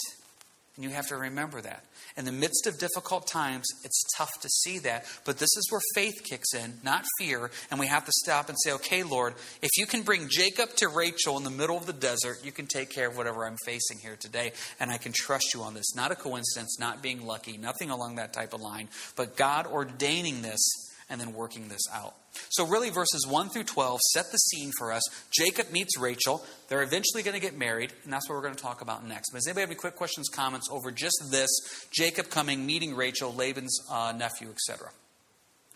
And 0.80 0.86
you 0.86 0.96
have 0.96 1.08
to 1.08 1.18
remember 1.18 1.60
that. 1.60 1.84
In 2.16 2.24
the 2.24 2.32
midst 2.32 2.66
of 2.66 2.80
difficult 2.80 3.28
times, 3.28 3.66
it's 3.84 4.02
tough 4.16 4.30
to 4.40 4.48
see 4.48 4.80
that. 4.80 5.04
But 5.26 5.38
this 5.38 5.50
is 5.58 5.68
where 5.70 5.82
faith 5.94 6.24
kicks 6.24 6.54
in, 6.54 6.76
not 6.86 7.04
fear. 7.18 7.52
And 7.70 7.82
we 7.82 7.88
have 7.88 8.06
to 8.06 8.14
stop 8.24 8.48
and 8.48 8.58
say, 8.64 8.72
okay, 8.72 9.04
Lord, 9.04 9.34
if 9.62 9.72
you 9.78 9.86
can 9.86 10.04
bring 10.04 10.30
Jacob 10.30 10.70
to 10.78 10.88
Rachel 10.88 11.36
in 11.36 11.44
the 11.44 11.50
middle 11.50 11.76
of 11.76 11.86
the 11.86 11.92
desert, 11.92 12.46
you 12.46 12.54
can 12.54 12.66
take 12.66 12.92
care 12.92 13.10
of 13.10 13.18
whatever 13.18 13.46
I'm 13.46 13.58
facing 13.66 13.98
here 13.98 14.16
today. 14.18 14.54
And 14.80 14.90
I 14.90 14.96
can 14.96 15.12
trust 15.14 15.54
you 15.54 15.64
on 15.64 15.74
this. 15.74 15.98
Not 15.98 16.14
a 16.14 16.16
coincidence, 16.16 16.80
not 16.80 17.04
being 17.04 17.26
lucky, 17.26 17.58
nothing 17.58 17.90
along 17.90 18.16
that 18.16 18.32
type 18.32 18.54
of 18.54 18.62
line, 18.62 18.88
but 19.18 19.36
God 19.36 19.68
ordaining 19.68 20.44
this 20.44 20.62
and 21.10 21.20
then 21.20 21.34
working 21.34 21.68
this 21.68 21.84
out. 21.94 22.14
So, 22.50 22.66
really, 22.66 22.90
verses 22.90 23.28
1 23.28 23.50
through 23.50 23.66
12 23.66 24.00
set 24.12 24.32
the 24.32 24.38
scene 24.38 24.72
for 24.78 24.92
us. 24.92 25.02
Jacob 25.32 25.72
meets 25.72 25.98
Rachel. 25.98 26.44
They're 26.68 26.84
eventually 26.84 27.24
going 27.24 27.34
to 27.36 27.42
get 27.42 27.58
married, 27.58 27.94
and 28.04 28.14
that's 28.14 28.30
what 28.30 28.36
we're 28.36 28.44
going 28.44 28.56
to 28.56 28.62
talk 28.62 28.82
about 28.82 29.06
next. 29.06 29.32
But 29.32 29.40
does 29.40 29.48
anybody 29.48 29.62
have 29.62 29.70
any 29.70 29.80
quick 29.80 29.96
questions, 29.96 30.30
comments 30.30 30.68
over 30.72 30.92
just 30.92 31.18
this 31.32 31.50
Jacob 31.92 32.30
coming, 32.30 32.66
meeting 32.66 32.96
Rachel, 32.96 33.34
Laban's 33.34 33.80
uh, 33.92 34.14
nephew, 34.16 34.50
etc.? 34.50 34.92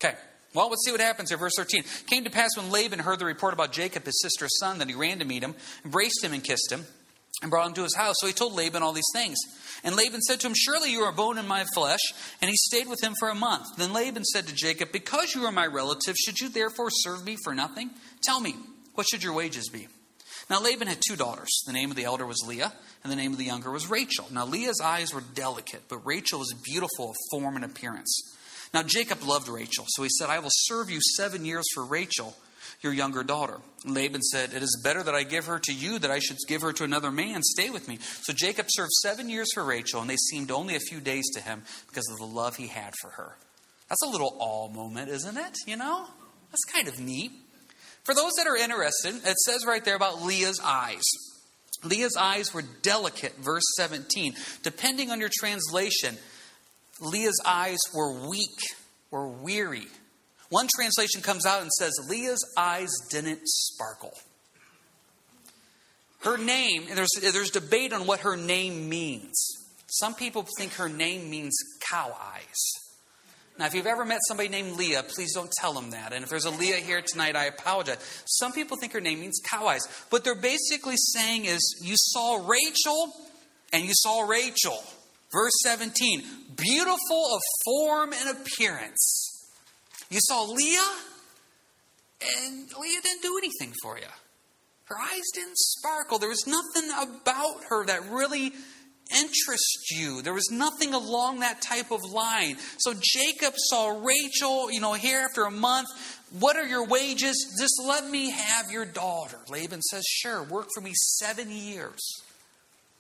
Okay. 0.04 0.16
Well, 0.54 0.70
let's 0.70 0.86
see 0.86 0.92
what 0.92 1.02
happens 1.02 1.30
here. 1.30 1.38
Verse 1.38 1.54
13. 1.58 1.84
Came 2.08 2.24
to 2.26 2.30
pass 2.30 2.56
when 2.56 2.70
Laban 2.70 3.00
heard 3.00 3.20
the 3.20 3.26
report 3.26 3.54
about 3.54 3.72
Jacob, 3.72 4.06
his 4.06 4.22
sister's 4.22 4.58
son, 4.60 4.80
that 4.80 4.88
he 4.88 4.94
ran 4.94 5.20
to 5.20 5.26
meet 5.26 5.44
him, 5.44 5.56
embraced 5.84 6.24
him, 6.24 6.34
and 6.34 6.44
kissed 6.44 6.72
him, 6.72 6.86
and 7.42 7.50
brought 7.52 7.68
him 7.68 7.74
to 7.74 7.84
his 7.84 7.96
house. 7.96 8.16
So 8.20 8.28
he 8.28 8.34
told 8.34 8.54
Laban 8.54 8.84
all 8.84 8.94
these 8.94 9.04
things. 9.14 9.38
And 9.84 9.96
Laban 9.96 10.22
said 10.22 10.40
to 10.42 10.48
him, 10.48 10.54
Surely 10.56 10.92
you 10.92 11.02
are 11.02 11.12
bone 11.12 11.38
in 11.38 11.48
my 11.48 11.66
flesh. 11.74 12.00
And 12.42 12.50
he 12.50 12.56
stayed 12.56 12.88
with 12.88 13.04
him 13.04 13.14
for 13.20 13.30
a 13.30 13.36
month. 13.36 13.76
Then 13.78 13.94
Laban 13.94 14.24
said 14.24 14.48
to 14.48 14.56
Jacob, 14.56 14.92
Because 14.92 15.36
you 15.36 15.44
are 15.46 15.52
my 15.52 15.66
relative, 15.66 16.16
should 16.16 16.40
you 16.40 16.50
therefore 16.50 16.90
serve 16.90 17.26
me 17.26 17.38
for 17.44 17.54
nothing? 17.54 17.90
Tell 18.22 18.40
me, 18.40 18.56
what 18.94 19.08
should 19.08 19.24
your 19.24 19.34
wages 19.34 19.70
be? 19.70 19.88
Now 20.50 20.62
Laban 20.62 20.88
had 20.88 21.02
two 21.06 21.16
daughters. 21.16 21.50
The 21.66 21.74
name 21.74 21.90
of 21.90 21.96
the 21.96 22.04
elder 22.04 22.26
was 22.26 22.44
Leah, 22.46 22.74
and 23.04 23.12
the 23.12 23.16
name 23.16 23.32
of 23.32 23.38
the 23.38 23.46
younger 23.46 23.72
was 23.72 23.90
Rachel. 23.90 24.28
Now 24.32 24.46
Leah's 24.46 24.82
eyes 24.84 25.14
were 25.14 25.24
delicate, 25.34 25.84
but 25.90 26.06
Rachel 26.06 26.40
was 26.40 26.54
beautiful 26.64 27.12
of 27.12 27.16
form 27.32 27.56
and 27.56 27.66
appearance. 27.66 28.36
Now 28.74 28.84
Jacob 28.84 29.24
loved 29.24 29.48
Rachel, 29.48 29.86
so 29.88 30.04
he 30.04 30.10
said, 30.10 30.30
I 30.30 30.40
will 30.40 30.50
serve 30.52 30.90
you 30.90 31.00
seven 31.16 31.46
years 31.46 31.66
for 31.74 31.86
Rachel 31.86 32.36
your 32.82 32.94
younger 32.94 33.24
daughter. 33.24 33.60
Laban 33.86 34.22
said, 34.22 34.54
It 34.54 34.64
is 34.64 34.82
better 34.84 35.04
that 35.04 35.16
I 35.16 35.24
give 35.24 35.46
her 35.46 35.60
to 35.60 35.74
you 35.74 36.00
that 36.00 36.12
I 36.12 36.20
should 36.20 36.38
give 36.48 36.62
her 36.62 36.74
to 36.74 36.84
another 36.84 37.12
man. 37.12 37.42
Stay 37.44 37.70
with 37.70 37.88
me. 37.88 38.00
So 38.22 38.34
Jacob 38.34 38.68
served 38.70 38.92
seven 39.02 39.30
years 39.30 39.50
for 39.54 39.64
Rachel, 39.64 40.02
and 40.02 40.10
they 40.10 40.18
seemed 40.18 40.52
only 40.52 40.76
a 40.76 40.80
few 40.80 41.00
days 41.00 41.26
to 41.36 41.42
him 41.42 41.64
because 41.88 42.10
of 42.12 42.18
the 42.18 42.26
love 42.26 42.56
he 42.56 42.68
had 42.68 42.94
for 43.02 43.12
her. 43.12 43.38
That's 43.90 44.04
a 44.04 44.10
little 44.10 44.36
all 44.40 44.70
moment, 44.70 45.10
isn't 45.10 45.38
it? 45.38 45.58
You 45.68 45.78
know? 45.78 46.06
That's 46.52 46.66
kind 46.66 46.88
of 46.88 47.00
neat. 47.00 47.32
For 48.04 48.14
those 48.14 48.32
that 48.38 48.48
are 48.48 48.58
interested, 48.58 49.16
it 49.16 49.38
says 49.38 49.66
right 49.66 49.84
there 49.84 49.96
about 49.96 50.22
Leah's 50.22 50.60
eyes. 50.64 51.04
Leah's 51.84 52.16
eyes 52.18 52.54
were 52.54 52.64
delicate, 52.82 53.36
verse 53.38 53.64
17. 53.78 54.36
Depending 54.62 55.12
on 55.12 55.20
your 55.20 55.30
translation, 55.32 56.18
Leah's 57.02 57.42
eyes 57.46 57.80
were 57.94 58.28
weak, 58.30 58.60
were 59.12 59.28
weary. 59.28 59.88
One 60.54 60.68
translation 60.76 61.22
comes 61.22 61.48
out 61.48 61.64
and 61.64 61.72
says, 61.72 61.94
Leah's 62.08 62.46
eyes 62.56 62.92
didn't 63.10 63.40
sparkle. 63.44 64.14
Her 66.20 66.38
name, 66.38 66.84
there's, 66.94 67.10
there's 67.20 67.50
debate 67.50 67.92
on 67.92 68.06
what 68.06 68.20
her 68.20 68.38
name 68.38 68.88
means. 68.88 69.34
Some 69.88 70.14
people 70.14 70.46
think 70.60 70.74
her 70.74 70.88
name 70.88 71.32
means 71.32 71.58
cow 71.90 72.16
eyes. 72.22 72.72
Now, 73.58 73.66
if 73.66 73.74
you've 73.74 73.88
ever 73.88 74.06
met 74.06 74.20
somebody 74.28 74.48
named 74.48 74.78
Leah, 74.78 75.02
please 75.02 75.34
don't 75.34 75.52
tell 75.60 75.74
them 75.74 75.90
that. 75.90 76.14
And 76.14 76.24
if 76.24 76.30
there's 76.30 76.46
a 76.46 76.52
Leah 76.52 76.76
here 76.76 77.02
tonight, 77.02 77.36
I 77.36 77.46
apologize. 77.46 77.98
Some 78.26 78.52
people 78.52 78.78
think 78.78 78.94
her 78.94 79.02
name 79.02 79.22
means 79.22 79.42
cow 79.50 79.66
eyes. 79.66 79.82
What 80.12 80.24
they're 80.24 80.36
basically 80.36 80.98
saying 80.98 81.46
is, 81.46 81.82
you 81.84 81.96
saw 81.98 82.48
Rachel 82.48 83.12
and 83.74 83.86
you 83.86 83.94
saw 83.96 84.22
Rachel. 84.28 84.84
Verse 85.32 85.54
17, 85.64 86.22
beautiful 86.56 87.34
of 87.34 87.42
form 87.66 88.14
and 88.14 88.38
appearance. 88.38 89.33
You 90.14 90.20
saw 90.22 90.44
Leah, 90.44 90.92
and 92.22 92.70
Leah 92.80 93.02
didn't 93.02 93.24
do 93.24 93.36
anything 93.40 93.74
for 93.82 93.98
you. 93.98 94.06
Her 94.86 94.96
eyes 94.96 95.24
didn't 95.34 95.58
sparkle. 95.58 96.20
There 96.20 96.30
was 96.30 96.46
nothing 96.46 96.92
about 96.92 97.64
her 97.70 97.84
that 97.88 98.12
really 98.12 98.52
interested 99.12 99.90
you. 99.90 100.22
There 100.22 100.36
was 100.36 100.52
nothing 100.52 100.94
along 100.94 101.40
that 101.40 101.64
type 101.64 101.90
of 101.90 102.02
line. 102.04 102.58
So 102.78 102.94
Jacob 102.94 103.56
saw 103.58 103.88
Rachel, 104.06 104.72
you 104.72 104.82
know, 104.82 104.94
here 104.94 105.22
after 105.28 105.46
a 105.46 105.52
month. 105.52 105.88
What 106.40 106.58
are 106.58 106.68
your 106.68 106.86
wages? 106.86 107.58
Just 107.60 107.82
let 107.84 108.08
me 108.08 108.30
have 108.30 108.70
your 108.70 108.86
daughter. 108.86 109.40
Laban 109.50 109.82
says, 109.82 110.04
Sure, 110.08 110.44
work 110.44 110.68
for 110.76 110.82
me 110.82 110.92
seven 110.94 111.50
years. 111.50 112.00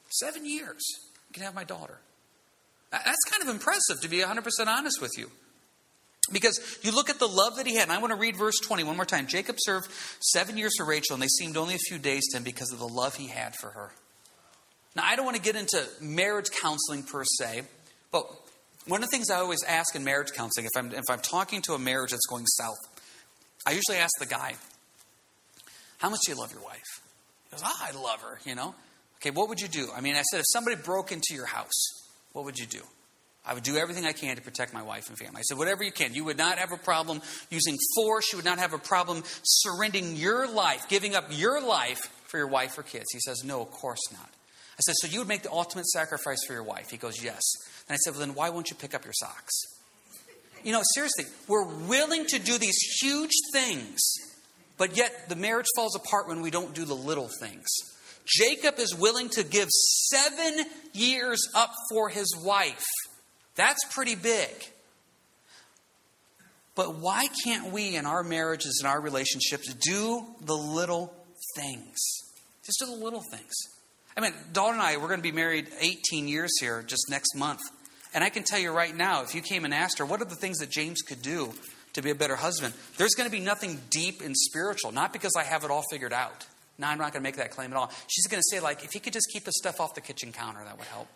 Seven 0.09 0.47
years. 0.47 0.81
You 1.29 1.33
can 1.33 1.43
have 1.43 1.53
my 1.53 1.63
daughter. 1.63 1.99
That's 2.91 3.23
kind 3.29 3.43
of 3.43 3.49
impressive, 3.49 4.01
to 4.01 4.07
be 4.07 4.17
100% 4.17 4.43
honest 4.65 4.99
with 4.99 5.11
you. 5.15 5.29
Because 6.33 6.59
you 6.81 6.91
look 6.91 7.09
at 7.09 7.19
the 7.19 7.27
love 7.27 7.55
that 7.57 7.67
he 7.67 7.75
had, 7.75 7.83
and 7.83 7.91
I 7.91 7.99
want 7.99 8.11
to 8.11 8.19
read 8.19 8.35
verse 8.35 8.59
20 8.59 8.83
one 8.83 8.95
more 8.95 9.05
time. 9.05 9.27
Jacob 9.27 9.55
served 9.59 9.87
seven 10.19 10.57
years 10.57 10.73
for 10.77 10.85
Rachel, 10.85 11.13
and 11.13 11.23
they 11.23 11.27
seemed 11.27 11.55
only 11.55 11.75
a 11.75 11.79
few 11.79 11.97
days 11.97 12.23
to 12.31 12.37
him 12.37 12.43
because 12.43 12.71
of 12.73 12.79
the 12.79 12.87
love 12.87 13.15
he 13.15 13.27
had 13.27 13.53
for 13.55 13.69
her. 13.69 13.93
Now, 14.95 15.03
I 15.05 15.15
don't 15.15 15.25
want 15.25 15.37
to 15.37 15.43
get 15.43 15.55
into 15.55 15.83
marriage 16.01 16.49
counseling 16.61 17.03
per 17.03 17.23
se, 17.23 17.63
but 18.11 18.25
one 18.85 19.01
of 19.01 19.09
the 19.09 19.15
things 19.15 19.29
I 19.29 19.37
always 19.37 19.63
ask 19.63 19.95
in 19.95 20.03
marriage 20.03 20.31
counseling, 20.35 20.65
if 20.65 20.77
I'm, 20.77 20.91
if 20.91 21.03
I'm 21.09 21.19
talking 21.19 21.61
to 21.63 21.73
a 21.73 21.79
marriage 21.79 22.11
that's 22.11 22.25
going 22.25 22.45
south, 22.45 22.77
I 23.65 23.71
usually 23.71 23.97
ask 23.97 24.11
the 24.19 24.25
guy, 24.25 24.55
How 25.99 26.09
much 26.09 26.19
do 26.25 26.33
you 26.33 26.37
love 26.37 26.51
your 26.51 26.63
wife? 26.63 27.01
He 27.45 27.55
goes, 27.55 27.61
Ah, 27.63 27.89
I 27.89 27.91
love 27.91 28.21
her, 28.21 28.39
you 28.45 28.55
know. 28.55 28.75
Okay, 29.17 29.31
what 29.31 29.47
would 29.47 29.61
you 29.61 29.69
do? 29.69 29.89
I 29.95 30.01
mean, 30.01 30.15
I 30.15 30.21
said, 30.23 30.39
if 30.39 30.45
somebody 30.51 30.75
broke 30.75 31.13
into 31.13 31.33
your 31.33 31.45
house, 31.45 31.87
what 32.33 32.43
would 32.43 32.57
you 32.57 32.65
do? 32.65 32.81
I 33.45 33.53
would 33.53 33.63
do 33.63 33.75
everything 33.75 34.05
I 34.05 34.13
can 34.13 34.37
to 34.37 34.41
protect 34.41 34.73
my 34.73 34.83
wife 34.83 35.09
and 35.09 35.17
family. 35.17 35.39
I 35.39 35.41
said, 35.41 35.57
whatever 35.57 35.83
you 35.83 35.91
can. 35.91 36.13
You 36.13 36.23
would 36.25 36.37
not 36.37 36.59
have 36.59 36.71
a 36.71 36.77
problem 36.77 37.21
using 37.49 37.77
force. 37.95 38.31
You 38.31 38.37
would 38.37 38.45
not 38.45 38.59
have 38.59 38.73
a 38.73 38.77
problem 38.77 39.23
surrendering 39.43 40.15
your 40.15 40.47
life, 40.47 40.87
giving 40.87 41.13
up 41.13 41.25
your 41.29 41.61
life 41.61 41.99
for 42.33 42.39
your 42.39 42.47
wife 42.47 42.77
or 42.79 42.83
kids? 42.83 43.05
He 43.13 43.19
says, 43.19 43.43
No, 43.43 43.61
of 43.61 43.69
course 43.69 44.01
not. 44.11 44.27
I 44.27 44.79
said, 44.79 44.95
So 44.97 45.07
you 45.07 45.19
would 45.19 45.27
make 45.27 45.43
the 45.43 45.51
ultimate 45.51 45.85
sacrifice 45.85 46.39
for 46.47 46.53
your 46.53 46.63
wife? 46.63 46.89
He 46.89 46.97
goes, 46.97 47.23
Yes. 47.23 47.41
And 47.87 47.93
I 47.93 47.97
said, 47.97 48.11
Well, 48.11 48.21
then 48.21 48.33
why 48.33 48.49
won't 48.49 48.71
you 48.71 48.75
pick 48.75 48.95
up 48.95 49.05
your 49.05 49.13
socks? 49.13 49.53
You 50.63 50.71
know, 50.71 50.81
seriously, 50.95 51.25
we're 51.47 51.67
willing 51.87 52.25
to 52.27 52.39
do 52.39 52.57
these 52.57 52.77
huge 53.01 53.33
things, 53.53 53.99
but 54.77 54.97
yet 54.97 55.29
the 55.29 55.35
marriage 55.35 55.67
falls 55.75 55.95
apart 55.95 56.27
when 56.27 56.41
we 56.41 56.49
don't 56.49 56.73
do 56.73 56.85
the 56.85 56.95
little 56.95 57.29
things. 57.39 57.67
Jacob 58.25 58.79
is 58.79 58.95
willing 58.95 59.29
to 59.29 59.43
give 59.43 59.69
seven 59.69 60.65
years 60.93 61.47
up 61.53 61.71
for 61.91 62.09
his 62.09 62.33
wife. 62.43 62.85
That's 63.55 63.83
pretty 63.93 64.15
big. 64.15 64.49
But 66.75 66.95
why 66.95 67.27
can't 67.43 67.71
we 67.71 67.95
in 67.95 68.05
our 68.05 68.23
marriages 68.23 68.81
and 68.83 68.91
our 68.91 68.99
relationships 68.99 69.73
do 69.73 70.25
the 70.41 70.55
little 70.55 71.13
things? 71.55 71.99
Just 72.65 72.79
do 72.79 72.87
the 72.87 73.03
little 73.03 73.21
things. 73.31 73.53
I 74.17 74.21
mean, 74.21 74.33
Dawn 74.51 74.73
and 74.73 74.81
I, 74.81 74.97
we're 74.97 75.07
going 75.07 75.19
to 75.19 75.23
be 75.23 75.31
married 75.31 75.67
18 75.79 76.27
years 76.27 76.51
here 76.59 76.83
just 76.85 77.09
next 77.09 77.35
month. 77.35 77.61
And 78.13 78.23
I 78.23 78.29
can 78.29 78.43
tell 78.43 78.59
you 78.59 78.71
right 78.71 78.95
now, 78.95 79.23
if 79.23 79.33
you 79.33 79.41
came 79.41 79.65
and 79.65 79.73
asked 79.73 79.97
her, 79.97 80.05
what 80.05 80.21
are 80.21 80.25
the 80.25 80.35
things 80.35 80.59
that 80.59 80.69
James 80.69 81.01
could 81.01 81.21
do 81.21 81.53
to 81.93 82.01
be 82.01 82.11
a 82.11 82.15
better 82.15 82.35
husband? 82.35 82.73
There's 82.97 83.15
going 83.15 83.27
to 83.27 83.35
be 83.35 83.43
nothing 83.43 83.79
deep 83.89 84.21
and 84.21 84.35
spiritual, 84.35 84.91
not 84.91 85.13
because 85.13 85.33
I 85.37 85.43
have 85.43 85.63
it 85.63 85.71
all 85.71 85.83
figured 85.91 86.13
out. 86.13 86.45
No, 86.77 86.87
I'm 86.87 86.97
not 86.97 87.11
going 87.11 87.21
to 87.21 87.27
make 87.27 87.37
that 87.37 87.51
claim 87.51 87.71
at 87.71 87.77
all. 87.77 87.91
She's 88.07 88.27
going 88.27 88.41
to 88.41 88.55
say, 88.55 88.59
like, 88.59 88.83
if 88.83 88.91
he 88.91 88.99
could 88.99 89.13
just 89.13 89.27
keep 89.31 89.45
his 89.45 89.57
stuff 89.57 89.79
off 89.79 89.95
the 89.95 90.01
kitchen 90.01 90.31
counter, 90.31 90.63
that 90.63 90.77
would 90.77 90.87
help. 90.87 91.07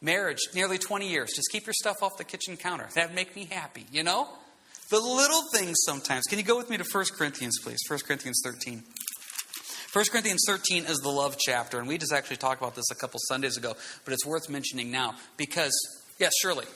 Marriage, 0.00 0.40
nearly 0.54 0.78
20 0.78 1.08
years. 1.08 1.32
Just 1.34 1.48
keep 1.50 1.66
your 1.66 1.74
stuff 1.74 2.02
off 2.02 2.16
the 2.18 2.24
kitchen 2.24 2.56
counter. 2.56 2.86
That'd 2.94 3.14
make 3.14 3.34
me 3.34 3.46
happy, 3.46 3.86
you 3.90 4.02
know? 4.02 4.28
The 4.90 5.00
little 5.00 5.42
things 5.52 5.76
sometimes. 5.84 6.24
Can 6.28 6.38
you 6.38 6.44
go 6.44 6.56
with 6.56 6.70
me 6.70 6.76
to 6.76 6.84
1 6.84 7.04
Corinthians, 7.18 7.58
please? 7.62 7.78
1 7.88 8.00
Corinthians 8.00 8.40
13. 8.44 8.84
1 9.92 10.04
Corinthians 10.10 10.44
13 10.46 10.84
is 10.84 10.98
the 10.98 11.08
love 11.08 11.36
chapter, 11.38 11.78
and 11.78 11.88
we 11.88 11.96
just 11.96 12.12
actually 12.12 12.36
talked 12.36 12.60
about 12.60 12.74
this 12.74 12.90
a 12.90 12.94
couple 12.94 13.18
Sundays 13.28 13.56
ago, 13.56 13.74
but 14.04 14.12
it's 14.12 14.26
worth 14.26 14.48
mentioning 14.50 14.90
now 14.90 15.14
because, 15.36 15.72
yes, 16.18 16.32
Shirley. 16.40 16.66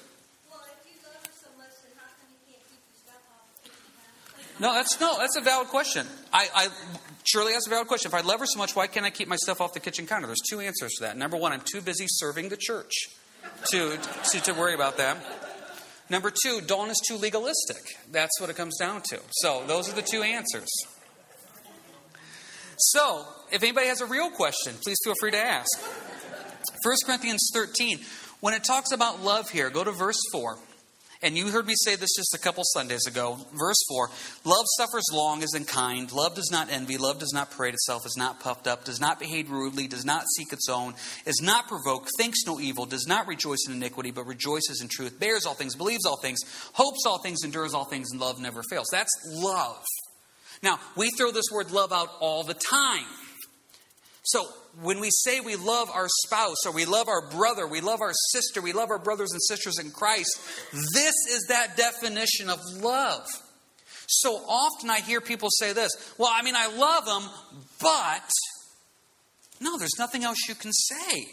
No, 4.61 4.75
that's 4.75 5.01
no, 5.01 5.17
that's 5.19 5.37
a 5.37 5.41
valid 5.41 5.69
question. 5.69 6.07
I, 6.33 6.49
I 6.55 6.69
surely 7.25 7.53
that's 7.53 7.67
a 7.67 7.71
valid 7.71 7.89
question. 7.89 8.11
If 8.11 8.15
I 8.15 8.21
love 8.21 8.41
her 8.41 8.47
so 8.47 8.59
much, 8.59 8.77
why 8.77 8.87
can't 8.87 9.07
I 9.07 9.11
keep 9.11 9.27
my 9.27 9.37
stuff 9.37 9.61
off 9.61 9.73
the 9.73 9.81
kitchen 9.81 10.07
counter? 10.07 10.27
There's 10.27 10.43
two 10.49 10.61
answers 10.61 10.93
to 10.99 11.05
that. 11.05 11.17
Number 11.17 11.39
one, 11.39 11.53
I'm 11.53 11.63
too 11.63 11.81
busy 11.81 12.05
serving 12.07 12.51
the 12.51 12.59
church 12.59 12.93
to 13.71 13.99
to, 14.33 14.41
to 14.41 14.53
worry 14.53 14.75
about 14.75 14.99
that. 14.99 15.17
Number 16.11 16.31
two, 16.31 16.61
Dawn 16.61 16.91
is 16.91 17.01
too 17.09 17.17
legalistic. 17.17 17.83
That's 18.11 18.39
what 18.41 18.51
it 18.51 18.57
comes 18.57 18.77
down 18.79 19.01
to. 19.11 19.21
So 19.31 19.65
those 19.67 19.91
are 19.91 19.95
the 19.95 20.03
two 20.03 20.23
answers. 20.23 20.69
So, 22.77 23.27
if 23.53 23.63
anybody 23.63 23.89
has 23.89 24.01
a 24.01 24.07
real 24.07 24.31
question, 24.31 24.75
please 24.83 24.97
feel 25.05 25.15
free 25.21 25.31
to 25.33 25.39
ask. 25.39 25.69
1 26.83 26.97
Corinthians 27.05 27.51
13, 27.53 28.01
when 28.41 28.55
it 28.55 28.65
talks 28.65 28.91
about 28.91 29.23
love 29.23 29.51
here, 29.51 29.69
go 29.69 29.85
to 29.85 29.93
verse 29.93 30.19
4. 30.33 30.59
And 31.23 31.37
you 31.37 31.49
heard 31.49 31.67
me 31.67 31.75
say 31.77 31.97
this 31.97 32.17
just 32.17 32.35
a 32.35 32.39
couple 32.39 32.63
Sundays 32.65 33.07
ago. 33.07 33.39
Verse 33.53 33.77
4 33.89 34.11
Love 34.45 34.65
suffers 34.79 35.05
long, 35.13 35.43
is 35.43 35.59
kind. 35.67 36.11
Love 36.13 36.35
does 36.35 36.51
not 36.51 36.71
envy. 36.71 36.97
Love 36.97 37.19
does 37.19 37.33
not 37.35 37.51
parade 37.51 37.75
itself, 37.75 38.07
is 38.07 38.17
not 38.17 38.41
puffed 38.41 38.67
up, 38.67 38.85
does 38.85 39.01
not 39.01 39.21
behave 39.21 39.51
rudely, 39.51 39.87
does 39.87 40.05
not 40.05 40.25
seek 40.37 40.53
its 40.53 40.69
own, 40.69 40.95
is 41.27 41.41
not 41.43 41.69
provoked, 41.69 42.09
thinks 42.17 42.47
no 42.47 42.59
evil, 42.59 42.87
does 42.87 43.07
not 43.07 43.27
rejoice 43.27 43.67
in 43.69 43.75
iniquity, 43.75 44.11
but 44.11 44.27
rejoices 44.27 44.81
in 44.81 44.89
truth, 44.89 45.21
bears 45.21 45.45
all 45.45 45.55
things, 45.55 45.77
believes 45.77 46.07
all 46.07 46.19
things, 46.23 46.39
hopes 46.73 47.05
all 47.07 47.19
things, 47.19 47.45
endures 47.45 47.75
all 47.75 47.85
things, 47.85 48.11
and 48.13 48.21
love 48.21 48.41
never 48.41 48.63
fails. 48.71 48.89
That's 48.91 49.13
love. 49.31 49.85
Now, 50.63 50.79
we 50.97 51.11
throw 51.11 51.31
this 51.31 51.51
word 51.53 51.71
love 51.71 51.93
out 51.93 52.09
all 52.21 52.45
the 52.45 52.55
time. 52.55 53.05
So, 54.23 54.47
when 54.83 55.01
we 55.01 55.11
say 55.11 55.41
we 55.41 55.57
love 55.57 55.91
our 55.91 56.07
spouse 56.25 56.67
or 56.67 56.73
we 56.73 56.85
love 56.85 57.09
our 57.09 57.29
brother, 57.31 57.67
we 57.67 57.81
love 57.81 58.01
our 58.01 58.13
sister, 58.33 58.61
we 58.61 58.73
love 58.73 58.91
our 58.91 58.99
brothers 58.99 59.33
and 59.33 59.41
sisters 59.43 59.79
in 59.79 59.91
Christ, 59.91 60.41
this 60.73 61.15
is 61.31 61.47
that 61.49 61.77
definition 61.77 62.49
of 62.49 62.59
love. 62.81 63.27
So 64.07 64.37
often 64.49 64.91
I 64.91 65.01
hear 65.01 65.21
people 65.21 65.49
say 65.51 65.73
this 65.73 65.93
well, 66.19 66.31
I 66.33 66.43
mean, 66.43 66.55
I 66.57 66.67
love 66.67 67.07
them, 67.07 67.31
but 67.81 68.31
no, 69.61 69.79
there's 69.79 69.99
nothing 69.99 70.25
else 70.25 70.39
you 70.49 70.55
can 70.55 70.73
say. 70.73 71.27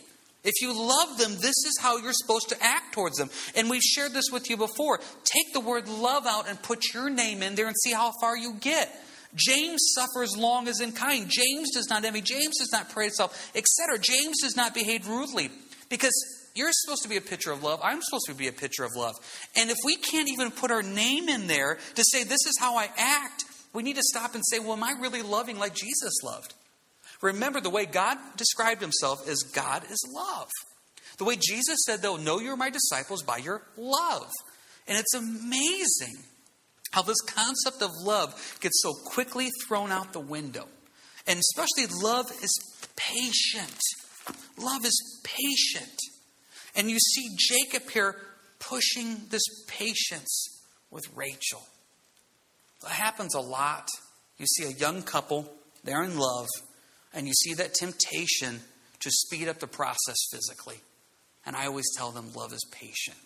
If 0.44 0.62
you 0.62 0.74
love 0.74 1.18
them, 1.18 1.34
this 1.34 1.56
is 1.66 1.78
how 1.82 1.98
you're 1.98 2.14
supposed 2.14 2.50
to 2.50 2.64
act 2.64 2.94
towards 2.94 3.18
them. 3.18 3.30
And 3.56 3.70
we've 3.70 3.82
shared 3.82 4.14
this 4.14 4.30
with 4.32 4.50
you 4.50 4.56
before. 4.56 5.00
Take 5.24 5.54
the 5.54 5.60
word 5.60 5.90
love 5.90 6.26
out 6.26 6.48
and 6.48 6.62
put 6.62 6.94
your 6.94 7.10
name 7.10 7.42
in 7.42 7.56
there 7.56 7.68
and 7.68 7.76
see 7.76 7.92
how 7.92 8.14
far 8.22 8.38
you 8.38 8.54
get. 8.54 8.90
James 9.36 9.94
suffers 9.96 10.36
long 10.38 10.68
as 10.68 10.80
in 10.80 10.92
kind. 10.92 11.30
James 11.30 11.72
does 11.74 11.90
not 11.90 12.06
envy. 12.06 12.22
James 12.22 12.58
does 12.58 12.72
not 12.72 12.90
parade 12.90 13.08
himself, 13.08 13.52
etc. 13.56 14.00
James 14.00 14.42
does 14.42 14.56
not 14.56 14.74
behave 14.74 15.08
rudely 15.08 15.50
because 15.90 16.14
you're 16.56 16.72
supposed 16.72 17.04
to 17.04 17.10
be 17.10 17.18
a 17.18 17.22
picture 17.22 17.52
of 17.52 17.64
love. 17.64 17.80
I'm 17.84 18.02
supposed 18.02 18.26
to 18.28 18.34
be 18.34 18.48
a 18.48 18.54
picture 18.54 18.84
of 18.84 18.96
love. 18.96 19.16
And 19.56 19.70
if 19.70 19.78
we 19.86 19.96
can't 19.96 20.30
even 20.30 20.50
put 20.52 20.72
our 20.72 20.82
name 20.82 21.30
in 21.30 21.48
there 21.48 21.78
to 21.96 22.04
say, 22.12 22.24
this 22.24 22.46
is 22.46 22.58
how 22.60 22.78
I 22.78 22.90
act, 22.98 23.44
we 23.74 23.84
need 23.84 23.98
to 23.98 24.04
stop 24.04 24.34
and 24.34 24.44
say, 24.50 24.60
well, 24.60 24.74
am 24.74 24.84
I 24.84 24.96
really 25.00 25.22
loving 25.22 25.60
like 25.60 25.76
Jesus 25.76 26.24
loved? 26.24 26.56
Remember, 27.22 27.62
the 27.62 27.70
way 27.70 27.86
God 27.86 28.18
described 28.38 28.82
himself 28.82 29.28
is 29.28 29.44
God 29.44 29.84
is 29.90 30.00
love. 30.14 30.50
The 31.18 31.26
way 31.26 31.36
Jesus 31.36 31.80
said, 31.86 32.02
they'll 32.02 32.18
know 32.18 32.40
you're 32.40 32.58
my 32.58 32.70
disciples 32.70 33.24
by 33.24 33.38
your 33.38 33.62
love. 33.76 34.30
And 34.88 34.98
it's 34.98 35.14
amazing 35.14 36.24
how 36.92 37.02
this 37.02 37.22
concept 37.22 37.82
of 37.82 37.92
love 38.04 38.58
gets 38.62 38.82
so 38.82 38.94
quickly 38.94 39.50
thrown 39.68 39.92
out 39.92 40.14
the 40.14 40.20
window. 40.20 40.68
And 41.28 41.40
especially, 41.40 41.94
love 42.02 42.32
is 42.42 42.60
patient. 42.96 43.80
Love 44.58 44.86
is 44.86 45.22
patient. 45.24 45.98
And 46.76 46.90
you 46.90 47.00
see 47.00 47.36
Jacob 47.38 47.90
here 47.90 48.16
pushing 48.60 49.22
this 49.30 49.44
patience 49.68 50.64
with 50.92 51.06
Rachel. 51.16 51.62
That 52.82 52.92
happens 52.92 53.36
a 53.36 53.40
lot. 53.40 53.88
You 54.38 54.46
see 54.46 54.66
a 54.66 54.78
young 54.78 55.02
couple, 55.02 55.52
they're 55.84 56.04
in 56.04 56.18
love, 56.18 56.48
and 57.14 57.28
you 57.28 57.34
see 57.34 57.56
that 57.56 57.74
temptation 57.74 58.60
to 59.00 59.10
speed 59.12 59.48
up 59.48 59.60
the 59.60 59.68
process 59.68 60.18
physically. 60.32 60.78
And 61.46 61.56
I 61.56 61.66
always 61.66 61.86
tell 61.96 62.12
them 62.12 62.34
love 62.34 62.54
is 62.54 62.66
patient. 62.72 63.18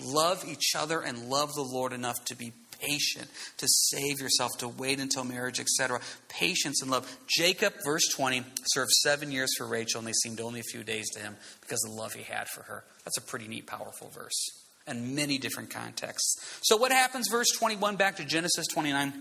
Love 0.00 0.44
each 0.46 0.74
other 0.76 1.00
and 1.00 1.28
love 1.28 1.54
the 1.54 1.62
Lord 1.62 1.92
enough 1.92 2.24
to 2.26 2.36
be 2.36 2.52
patient, 2.80 3.28
to 3.58 3.66
save 3.68 4.20
yourself, 4.20 4.50
to 4.58 4.68
wait 4.68 5.00
until 5.00 5.24
marriage, 5.24 5.60
etc. 5.60 6.00
Patience 6.28 6.82
and 6.82 6.90
love. 6.90 7.18
Jacob, 7.28 7.74
verse 7.84 8.08
20, 8.14 8.44
served 8.66 8.90
seven 9.02 9.30
years 9.32 9.50
for 9.56 9.66
Rachel, 9.66 9.98
and 9.98 10.08
they 10.08 10.12
seemed 10.12 10.40
only 10.40 10.60
a 10.60 10.64
few 10.64 10.82
days 10.82 11.08
to 11.10 11.20
him 11.20 11.36
because 11.60 11.82
of 11.84 11.92
the 11.92 11.96
love 11.96 12.14
he 12.14 12.22
had 12.22 12.48
for 12.48 12.62
her. 12.64 12.84
That's 13.04 13.18
a 13.18 13.22
pretty 13.22 13.48
neat, 13.48 13.66
powerful 13.66 14.08
verse. 14.08 14.38
And 14.86 15.14
many 15.14 15.38
different 15.38 15.70
contexts. 15.70 16.60
So, 16.62 16.76
what 16.78 16.92
happens, 16.92 17.28
verse 17.28 17.48
21, 17.58 17.96
back 17.96 18.16
to 18.16 18.24
Genesis 18.24 18.66
29? 18.68 19.12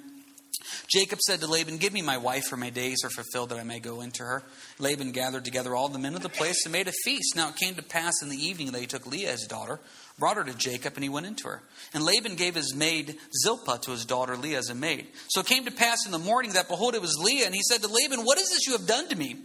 Jacob 0.88 1.20
said 1.22 1.40
to 1.42 1.48
Laban, 1.48 1.78
Give 1.78 1.94
me 1.94 2.02
my 2.02 2.18
wife, 2.18 2.46
for 2.46 2.58
my 2.58 2.70
days 2.70 3.04
are 3.04 3.10
fulfilled 3.10 3.50
that 3.50 3.60
I 3.60 3.64
may 3.64 3.80
go 3.80 4.02
into 4.02 4.24
her. 4.24 4.44
Laban 4.80 5.12
gathered 5.12 5.46
together 5.46 5.76
all 5.76 5.90
the 5.90 6.00
men 6.00 6.16
of 6.16 6.22
the 6.22 6.30
place 6.30 6.66
and 6.66 6.72
made 6.72 6.88
a 6.88 6.94
feast. 7.04 7.36
Now 7.36 7.50
it 7.50 7.56
came 7.56 7.76
to 7.76 7.84
pass 7.84 8.22
in 8.22 8.30
the 8.30 8.38
evening 8.38 8.72
that 8.72 8.82
he 8.82 8.88
took 8.88 9.06
Leah 9.06 9.32
his 9.32 9.48
daughter, 9.48 9.80
brought 10.18 10.38
her 10.38 10.44
to 10.44 10.54
Jacob, 10.54 10.94
and 10.96 11.04
he 11.04 11.10
went 11.10 11.26
into 11.26 11.48
her. 11.48 11.62
And 11.94 12.04
Laban 12.04 12.36
gave 12.36 12.56
his 12.56 12.76
maid 12.76 13.18
Zilpah 13.44 13.80
to 13.80 13.92
his 13.92 14.06
daughter 14.06 14.38
Leah 14.38 14.60
as 14.60 14.70
a 14.70 14.76
maid. 14.76 15.08
So 15.30 15.42
it 15.42 15.48
came 15.48 15.66
to 15.66 15.72
pass 15.72 16.06
in 16.06 16.12
the 16.12 16.20
morning 16.20 16.54
that, 16.54 16.68
behold, 16.68 16.96
it 16.96 17.02
was 17.02 17.18
Leah, 17.22 17.46
and 17.46 17.56
he 17.56 17.62
said 17.64 17.82
to 17.82 17.88
Laban, 17.88 18.26
What 18.26 18.40
is 18.40 18.50
this 18.50 18.66
you 18.66 18.74
have 18.74 18.88
done 18.88 19.08
to 19.10 19.16
me? 19.16 19.36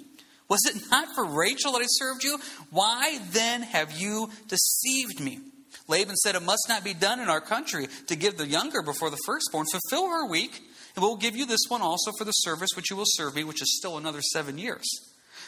Was 0.49 0.61
it 0.66 0.83
not 0.90 1.09
for 1.14 1.25
Rachel 1.25 1.73
that 1.73 1.83
I 1.83 1.87
served 1.88 2.25
you? 2.25 2.38
Why 2.71 3.19
then 3.31 3.62
have 3.62 3.92
you 3.92 4.28
deceived 4.49 5.21
me? 5.21 5.40
Laban 5.88 6.16
said, 6.16 6.35
It 6.35 6.42
must 6.42 6.66
not 6.69 6.85
be 6.85 6.95
done 6.95 7.21
in 7.21 7.28
our 7.28 7.40
country 7.40 7.88
to 8.07 8.16
give 8.16 8.37
the 8.37 8.47
younger 8.47 8.83
before 8.83 9.11
the 9.11 9.19
firstborn. 9.26 9.66
Fulfill 9.71 10.09
her 10.09 10.26
week, 10.26 10.62
and 10.94 11.02
we'll 11.02 11.16
give 11.16 11.37
you 11.37 11.46
this 11.46 11.66
one 11.68 11.82
also 11.82 12.12
for 12.18 12.25
the 12.25 12.32
service 12.32 12.70
which 12.76 12.90
you 12.90 12.96
will 12.96 13.04
serve 13.06 13.34
me, 13.34 13.44
which 13.44 13.62
is 13.62 13.76
still 13.76 13.96
another 13.96 14.20
seven 14.20 14.58
years. 14.58 14.84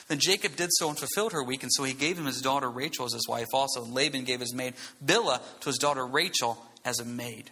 Then 0.09 0.19
Jacob 0.19 0.57
did 0.57 0.71
so 0.73 0.89
and 0.89 0.99
fulfilled 0.99 1.33
her 1.33 1.43
week, 1.43 1.63
and 1.63 1.73
so 1.73 1.85
he 1.85 1.95
gave 1.95 2.19
him 2.19 2.27
his 2.27 2.41
daughter 2.41 2.71
Rachel 2.71 3.07
as 3.07 3.15
his 3.15 3.29
wife 3.29 3.49
also. 3.53 3.85
And 3.85 3.95
Laban 3.95 4.25
gave 4.25 4.41
his 4.41 4.55
maid 4.55 4.75
Bilhah 5.05 5.41
to 5.61 5.67
his 5.67 5.79
daughter 5.79 6.07
Rachel 6.07 6.63
as 6.85 7.01
a 7.01 7.05
maid. 7.05 7.51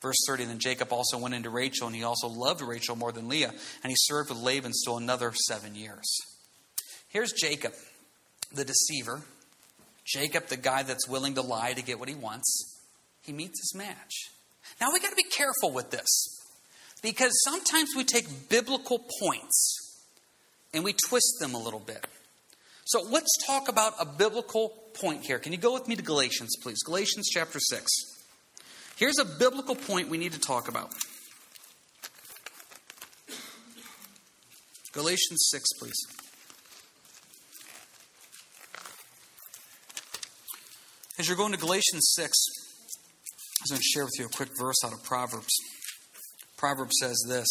Verse 0.00 0.16
30 0.26 0.46
Then 0.46 0.58
Jacob 0.58 0.92
also 0.92 1.18
went 1.18 1.34
into 1.34 1.50
Rachel, 1.50 1.86
and 1.86 1.94
he 1.94 2.02
also 2.02 2.28
loved 2.28 2.62
Rachel 2.62 2.96
more 2.96 3.12
than 3.12 3.28
Leah, 3.28 3.50
and 3.82 3.90
he 3.90 3.96
served 3.96 4.30
with 4.30 4.38
Laban 4.38 4.72
still 4.72 4.96
another 4.96 5.32
seven 5.34 5.74
years. 5.74 6.16
Here's 7.08 7.32
Jacob, 7.32 7.74
the 8.54 8.64
deceiver. 8.64 9.22
Jacob, 10.04 10.48
the 10.48 10.56
guy 10.56 10.82
that's 10.82 11.06
willing 11.06 11.34
to 11.34 11.42
lie 11.42 11.74
to 11.74 11.82
get 11.82 12.00
what 12.00 12.08
he 12.08 12.14
wants. 12.14 12.80
He 13.22 13.32
meets 13.32 13.60
his 13.60 13.74
match. 13.76 14.30
Now 14.80 14.88
we 14.92 14.98
got 14.98 15.10
to 15.10 15.16
be 15.16 15.22
careful 15.22 15.70
with 15.70 15.90
this 15.90 16.31
because 17.02 17.32
sometimes 17.44 17.90
we 17.96 18.04
take 18.04 18.48
biblical 18.48 19.04
points 19.20 20.06
and 20.72 20.84
we 20.84 20.94
twist 21.08 21.36
them 21.40 21.54
a 21.54 21.58
little 21.58 21.80
bit. 21.80 22.06
So 22.84 23.02
let's 23.02 23.30
talk 23.46 23.68
about 23.68 23.94
a 24.00 24.06
biblical 24.06 24.70
point 24.94 25.24
here. 25.24 25.38
Can 25.38 25.52
you 25.52 25.58
go 25.58 25.72
with 25.72 25.88
me 25.88 25.96
to 25.96 26.02
Galatians, 26.02 26.56
please? 26.62 26.82
Galatians 26.84 27.28
chapter 27.28 27.58
6. 27.58 27.86
Here's 28.96 29.18
a 29.18 29.24
biblical 29.24 29.74
point 29.74 30.08
we 30.08 30.18
need 30.18 30.32
to 30.32 30.40
talk 30.40 30.68
about. 30.68 30.92
Galatians 34.92 35.48
6, 35.50 35.64
please. 35.78 36.06
As 41.18 41.28
you're 41.28 41.36
going 41.36 41.52
to 41.52 41.58
Galatians 41.58 42.12
6, 42.14 42.28
I 42.28 43.64
was 43.64 43.70
going 43.70 43.78
to 43.78 43.84
share 43.84 44.04
with 44.04 44.12
you 44.18 44.26
a 44.26 44.28
quick 44.28 44.50
verse 44.58 44.76
out 44.84 44.92
of 44.92 45.02
Proverbs. 45.02 45.54
Proverbs 46.62 46.94
says 47.00 47.24
this 47.26 47.48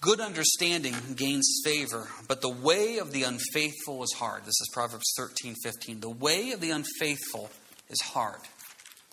Good 0.00 0.20
understanding 0.20 0.96
gains 1.14 1.60
favor, 1.64 2.08
but 2.26 2.40
the 2.40 2.48
way 2.48 2.98
of 2.98 3.12
the 3.12 3.22
unfaithful 3.22 4.02
is 4.02 4.12
hard. 4.18 4.40
This 4.40 4.48
is 4.48 4.68
Proverbs 4.72 5.12
13, 5.16 5.54
15. 5.62 6.00
The 6.00 6.10
way 6.10 6.50
of 6.50 6.60
the 6.60 6.72
unfaithful 6.72 7.50
is 7.88 8.00
hard. 8.00 8.40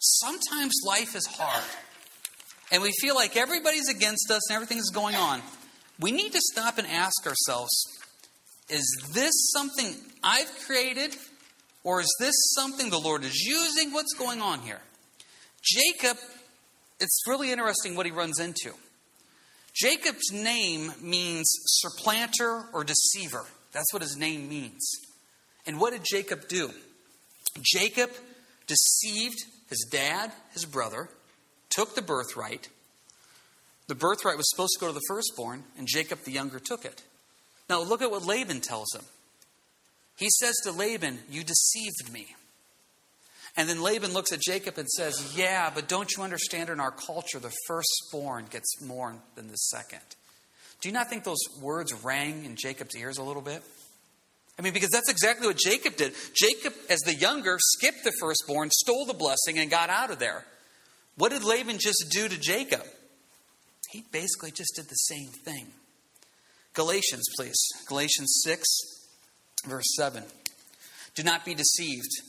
Sometimes 0.01 0.74
life 0.84 1.15
is 1.15 1.27
hard, 1.27 1.63
and 2.72 2.82
we 2.82 2.91
feel 3.00 3.13
like 3.13 3.38
everybody's 3.38 3.88
against 3.88 4.32
us 4.32 4.50
and 4.50 4.56
everything's 4.56 4.89
going 4.89 5.15
on. 5.15 5.44
We 6.00 6.12
need 6.12 6.32
to 6.32 6.41
stop 6.41 6.79
and 6.79 6.88
ask 6.88 7.27
ourselves 7.27 7.70
is 8.68 9.12
this 9.13 9.51
something 9.53 9.94
I've 10.24 10.51
created, 10.65 11.15
or 11.84 12.01
is 12.01 12.15
this 12.20 12.34
something 12.56 12.89
the 12.89 12.98
Lord 12.98 13.24
is 13.24 13.39
using? 13.44 13.94
What's 13.94 14.13
going 14.13 14.41
on 14.41 14.62
here? 14.62 14.82
Jacob, 15.62 16.18
it's 17.00 17.27
really 17.27 17.51
interesting 17.51 17.96
what 17.96 18.06
he 18.06 18.12
runs 18.12 18.39
into. 18.39 18.74
Jacob's 19.74 20.32
name 20.32 20.91
means 21.01 21.50
supplanter 21.65 22.65
or 22.74 22.84
deceiver. 22.84 23.46
That's 23.72 23.94
what 23.94 24.01
his 24.01 24.18
name 24.18 24.50
means. 24.50 24.89
And 25.65 25.79
what 25.79 25.94
did 25.94 26.03
Jacob 26.03 26.48
do? 26.48 26.72
Jacob 27.62 28.10
deceived 28.68 29.38
his 29.70 29.88
dad, 29.91 30.32
his 30.53 30.65
brother, 30.65 31.10
took 31.70 31.96
the 31.96 32.01
birthright. 32.01 32.70
The 33.88 33.96
birthright 33.96 34.38
was 34.38 34.50
supposed 34.50 34.74
to 34.74 34.79
go 34.79 34.88
to 34.88 34.94
the 34.94 35.06
firstborn, 35.08 35.63
and 35.77 35.88
Jacob 35.88 36.20
the 36.24 36.32
younger 36.32 36.60
took 36.60 36.86
it. 36.86 37.03
Now 37.70 37.82
look 37.82 38.01
at 38.01 38.12
what 38.12 38.25
Laban 38.25 38.62
tells 38.62 38.94
him. 38.94 39.03
He 40.18 40.29
says 40.29 40.56
to 40.63 40.72
Laban, 40.72 41.20
You 41.29 41.44
deceived 41.44 42.12
me. 42.12 42.36
And 43.59 43.67
then 43.67 43.81
Laban 43.81 44.13
looks 44.13 44.31
at 44.31 44.39
Jacob 44.39 44.77
and 44.77 44.87
says, 44.87 45.35
Yeah, 45.35 45.69
but 45.75 45.89
don't 45.89 46.09
you 46.15 46.23
understand 46.23 46.69
in 46.69 46.79
our 46.79 46.91
culture, 46.91 47.39
the 47.39 47.51
firstborn 47.67 48.45
gets 48.49 48.81
more 48.81 49.13
than 49.35 49.49
the 49.49 49.57
second. 49.57 49.99
Do 50.79 50.87
you 50.87 50.93
not 50.93 51.09
think 51.09 51.25
those 51.25 51.43
words 51.61 51.93
rang 51.93 52.45
in 52.45 52.55
Jacob's 52.55 52.95
ears 52.95 53.17
a 53.17 53.23
little 53.23 53.41
bit? 53.41 53.61
I 54.57 54.61
mean, 54.61 54.71
because 54.71 54.91
that's 54.91 55.09
exactly 55.09 55.45
what 55.45 55.57
Jacob 55.57 55.97
did. 55.97 56.13
Jacob, 56.33 56.73
as 56.89 56.99
the 56.99 57.13
younger, 57.13 57.57
skipped 57.59 58.05
the 58.05 58.13
firstborn, 58.21 58.69
stole 58.71 59.05
the 59.05 59.13
blessing, 59.13 59.59
and 59.59 59.69
got 59.69 59.89
out 59.89 60.09
of 60.09 60.19
there. 60.19 60.45
What 61.17 61.33
did 61.33 61.43
Laban 61.43 61.79
just 61.79 62.05
do 62.11 62.29
to 62.29 62.39
Jacob? 62.39 62.85
He 63.91 64.05
basically 64.09 64.51
just 64.51 64.71
did 64.77 64.85
the 64.85 64.95
same 64.95 65.27
thing. 65.43 65.67
Galatians, 66.75 67.25
please. 67.35 67.59
Galatians 67.89 68.39
6, 68.45 68.65
verse 69.67 69.95
7. 69.97 70.23
Do 71.13 71.23
not 71.23 71.43
be 71.43 71.55
deceived. 71.55 72.28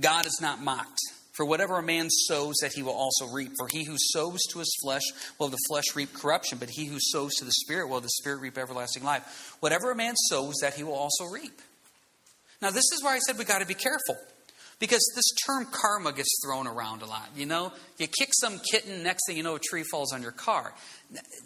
God 0.00 0.26
is 0.26 0.38
not 0.40 0.62
mocked. 0.62 0.98
For 1.32 1.46
whatever 1.46 1.78
a 1.78 1.82
man 1.82 2.10
sows, 2.10 2.56
that 2.60 2.72
he 2.74 2.82
will 2.82 2.92
also 2.92 3.26
reap. 3.26 3.52
For 3.56 3.66
he 3.66 3.84
who 3.84 3.96
sows 3.96 4.42
to 4.50 4.58
his 4.58 4.76
flesh 4.82 5.02
will 5.38 5.48
the 5.48 5.58
flesh 5.66 5.84
reap 5.94 6.12
corruption, 6.12 6.58
but 6.58 6.68
he 6.68 6.84
who 6.84 6.98
sows 7.00 7.34
to 7.36 7.44
the 7.44 7.52
Spirit 7.52 7.88
will 7.88 8.00
the 8.00 8.08
Spirit 8.10 8.40
reap 8.40 8.58
everlasting 8.58 9.02
life. 9.02 9.56
Whatever 9.60 9.90
a 9.90 9.96
man 9.96 10.14
sows, 10.14 10.56
that 10.60 10.74
he 10.74 10.84
will 10.84 10.94
also 10.94 11.24
reap. 11.24 11.62
Now, 12.60 12.70
this 12.70 12.84
is 12.92 13.02
why 13.02 13.14
I 13.14 13.18
said 13.18 13.38
we 13.38 13.44
got 13.44 13.60
to 13.60 13.66
be 13.66 13.74
careful. 13.74 14.16
Because 14.78 15.10
this 15.14 15.24
term 15.46 15.66
karma 15.70 16.12
gets 16.12 16.28
thrown 16.44 16.66
around 16.66 17.02
a 17.02 17.06
lot. 17.06 17.28
You 17.36 17.46
know, 17.46 17.72
you 17.98 18.08
kick 18.08 18.30
some 18.32 18.58
kitten, 18.58 19.02
next 19.02 19.22
thing 19.26 19.36
you 19.36 19.42
know, 19.42 19.54
a 19.54 19.60
tree 19.60 19.84
falls 19.84 20.12
on 20.12 20.22
your 20.22 20.32
car. 20.32 20.74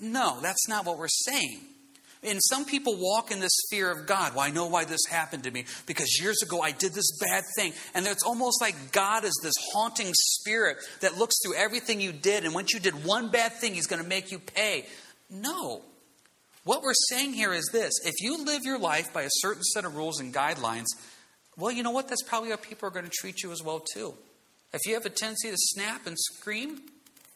No, 0.01 0.41
that's 0.41 0.67
not 0.69 0.85
what 0.85 0.99
we're 0.99 1.07
saying. 1.09 1.61
And 2.27 2.41
some 2.43 2.65
people 2.65 2.97
walk 2.99 3.31
in 3.31 3.41
this 3.41 3.57
fear 3.71 3.91
of 3.91 4.07
God. 4.07 4.35
Well, 4.35 4.45
I 4.45 4.51
know 4.51 4.67
why 4.67 4.85
this 4.85 5.05
happened 5.09 5.45
to 5.45 5.51
me 5.51 5.65
because 5.87 6.19
years 6.21 6.43
ago 6.43 6.61
I 6.61 6.73
did 6.73 6.93
this 6.93 7.17
bad 7.19 7.45
thing. 7.57 7.73
And 7.95 8.07
it's 8.07 8.25
almost 8.25 8.61
like 8.61 8.93
God 8.93 9.25
is 9.25 9.39
this 9.43 9.55
haunting 9.73 10.13
spirit 10.13 10.79
that 11.01 11.17
looks 11.17 11.37
through 11.43 11.55
everything 11.55 12.01
you 12.01 12.13
did. 12.13 12.45
And 12.45 12.53
once 12.53 12.75
you 12.75 12.81
did 12.81 13.05
one 13.05 13.29
bad 13.29 13.53
thing, 13.53 13.75
He's 13.75 13.87
going 13.87 14.03
to 14.03 14.09
make 14.09 14.33
you 14.33 14.39
pay. 14.39 14.87
No. 15.31 15.83
What 16.65 16.83
we're 16.83 16.95
saying 17.11 17.35
here 17.35 17.53
is 17.53 17.69
this 17.73 17.93
if 18.05 18.15
you 18.21 18.45
live 18.45 18.63
your 18.65 18.79
life 18.79 19.13
by 19.13 19.23
a 19.23 19.31
certain 19.31 19.63
set 19.63 19.85
of 19.85 19.95
rules 19.95 20.19
and 20.19 20.35
guidelines, 20.35 20.87
well, 21.57 21.71
you 21.71 21.83
know 21.83 21.93
what? 21.93 22.09
That's 22.09 22.25
probably 22.25 22.51
how 22.51 22.57
people 22.57 22.89
are 22.89 22.93
going 22.93 23.05
to 23.05 23.11
treat 23.11 23.43
you 23.43 23.53
as 23.53 23.63
well, 23.63 23.81
too. 23.81 24.15
If 24.73 24.81
you 24.85 24.95
have 24.95 25.07
a 25.07 25.11
tendency 25.11 25.51
to 25.51 25.57
snap 25.57 26.07
and 26.07 26.17
scream, 26.19 26.81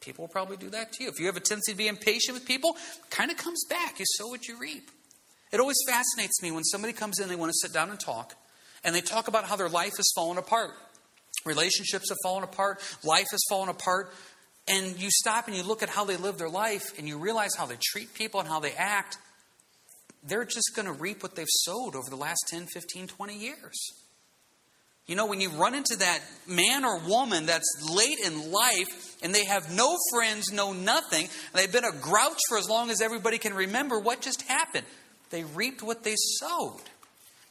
people 0.01 0.25
will 0.25 0.33
probably 0.33 0.57
do 0.57 0.71
that 0.71 0.93
to 0.93 1.05
you. 1.05 1.11
If 1.11 1.21
you 1.21 1.27
have 1.27 1.37
a 1.37 1.41
tendency 1.41 1.73
to 1.73 1.79
be 1.79 1.89
impatient 1.89 2.35
with 2.35 2.47
people, 2.47 2.77
kind 3.11 3.31
of 3.31 3.37
comes 3.37 3.65
back. 3.69 3.99
You 3.99 4.07
sow 4.17 4.29
what 4.29 4.49
you 4.49 4.59
reap. 4.59 4.91
It 5.53 5.61
always 5.61 5.79
fascinates 5.87 6.43
me 6.43 6.53
when 6.53 6.65
somebody 6.65 6.93
comes 6.93 7.19
in, 7.19 7.29
they 7.29 7.37
want 7.37 7.51
to 7.51 7.59
sit 7.67 7.73
down 7.73 7.91
and 7.91 7.99
talk, 7.99 8.35
and 8.85 8.95
they 8.95 9.01
talk 9.01 9.29
about 9.29 9.45
how 9.45 9.57
their 9.57 9.69
life 9.69 9.97
has 9.97 10.07
fallen 10.15 10.39
apart. 10.39 10.71
Relationships 11.45 12.11
have 12.11 12.19
fallen 12.23 12.45
apart, 12.45 12.81
life 13.03 13.27
has 13.31 13.41
fallen 13.49 13.69
apart, 13.69 14.13
and 14.69 15.01
you 15.01 15.11
stop 15.11 15.49
and 15.49 15.57
you 15.57 15.63
look 15.63 15.83
at 15.83 15.89
how 15.89 16.05
they 16.05 16.17
live 16.17 16.39
their 16.39 16.49
life, 16.49 16.97
and 16.99 17.09
you 17.09 17.19
realize 17.19 17.55
how 17.57 17.67
they 17.67 17.79
treat 17.81 18.15
people 18.15 18.41
and 18.41 18.49
how 18.49 18.61
they 18.61 18.73
act. 18.73 19.17
They're 20.23 20.45
just 20.45 20.73
going 20.77 20.87
to 20.87 20.93
reap 20.93 21.23
what 21.23 21.35
they've 21.35 21.47
sowed 21.49 21.97
over 21.97 22.11
the 22.11 22.17
last 22.17 22.45
10, 22.51 22.67
15, 22.67 23.09
20 23.09 23.39
years. 23.39 23.79
You 25.11 25.17
know, 25.17 25.27
when 25.27 25.41
you 25.41 25.51
run 25.51 25.75
into 25.75 25.97
that 25.97 26.21
man 26.47 26.85
or 26.85 27.01
woman 27.01 27.47
that's 27.47 27.69
late 27.93 28.21
in 28.25 28.53
life 28.53 29.17
and 29.25 29.35
they 29.35 29.45
have 29.45 29.75
no 29.75 29.97
friends, 30.13 30.53
no 30.53 30.73
nothing, 30.73 31.29
they've 31.53 31.73
been 31.73 31.85
a 31.85 31.91
grouch 32.01 32.39
for 32.49 32.57
as 32.59 32.69
long 32.69 32.91
as 32.91 33.01
everybody 33.03 33.37
can 33.37 33.53
remember, 33.53 33.99
what 33.99 34.21
just 34.21 34.43
happened? 34.43 34.87
They 35.31 35.43
reaped 35.43 35.83
what 35.83 36.05
they 36.05 36.15
sowed. 36.39 36.83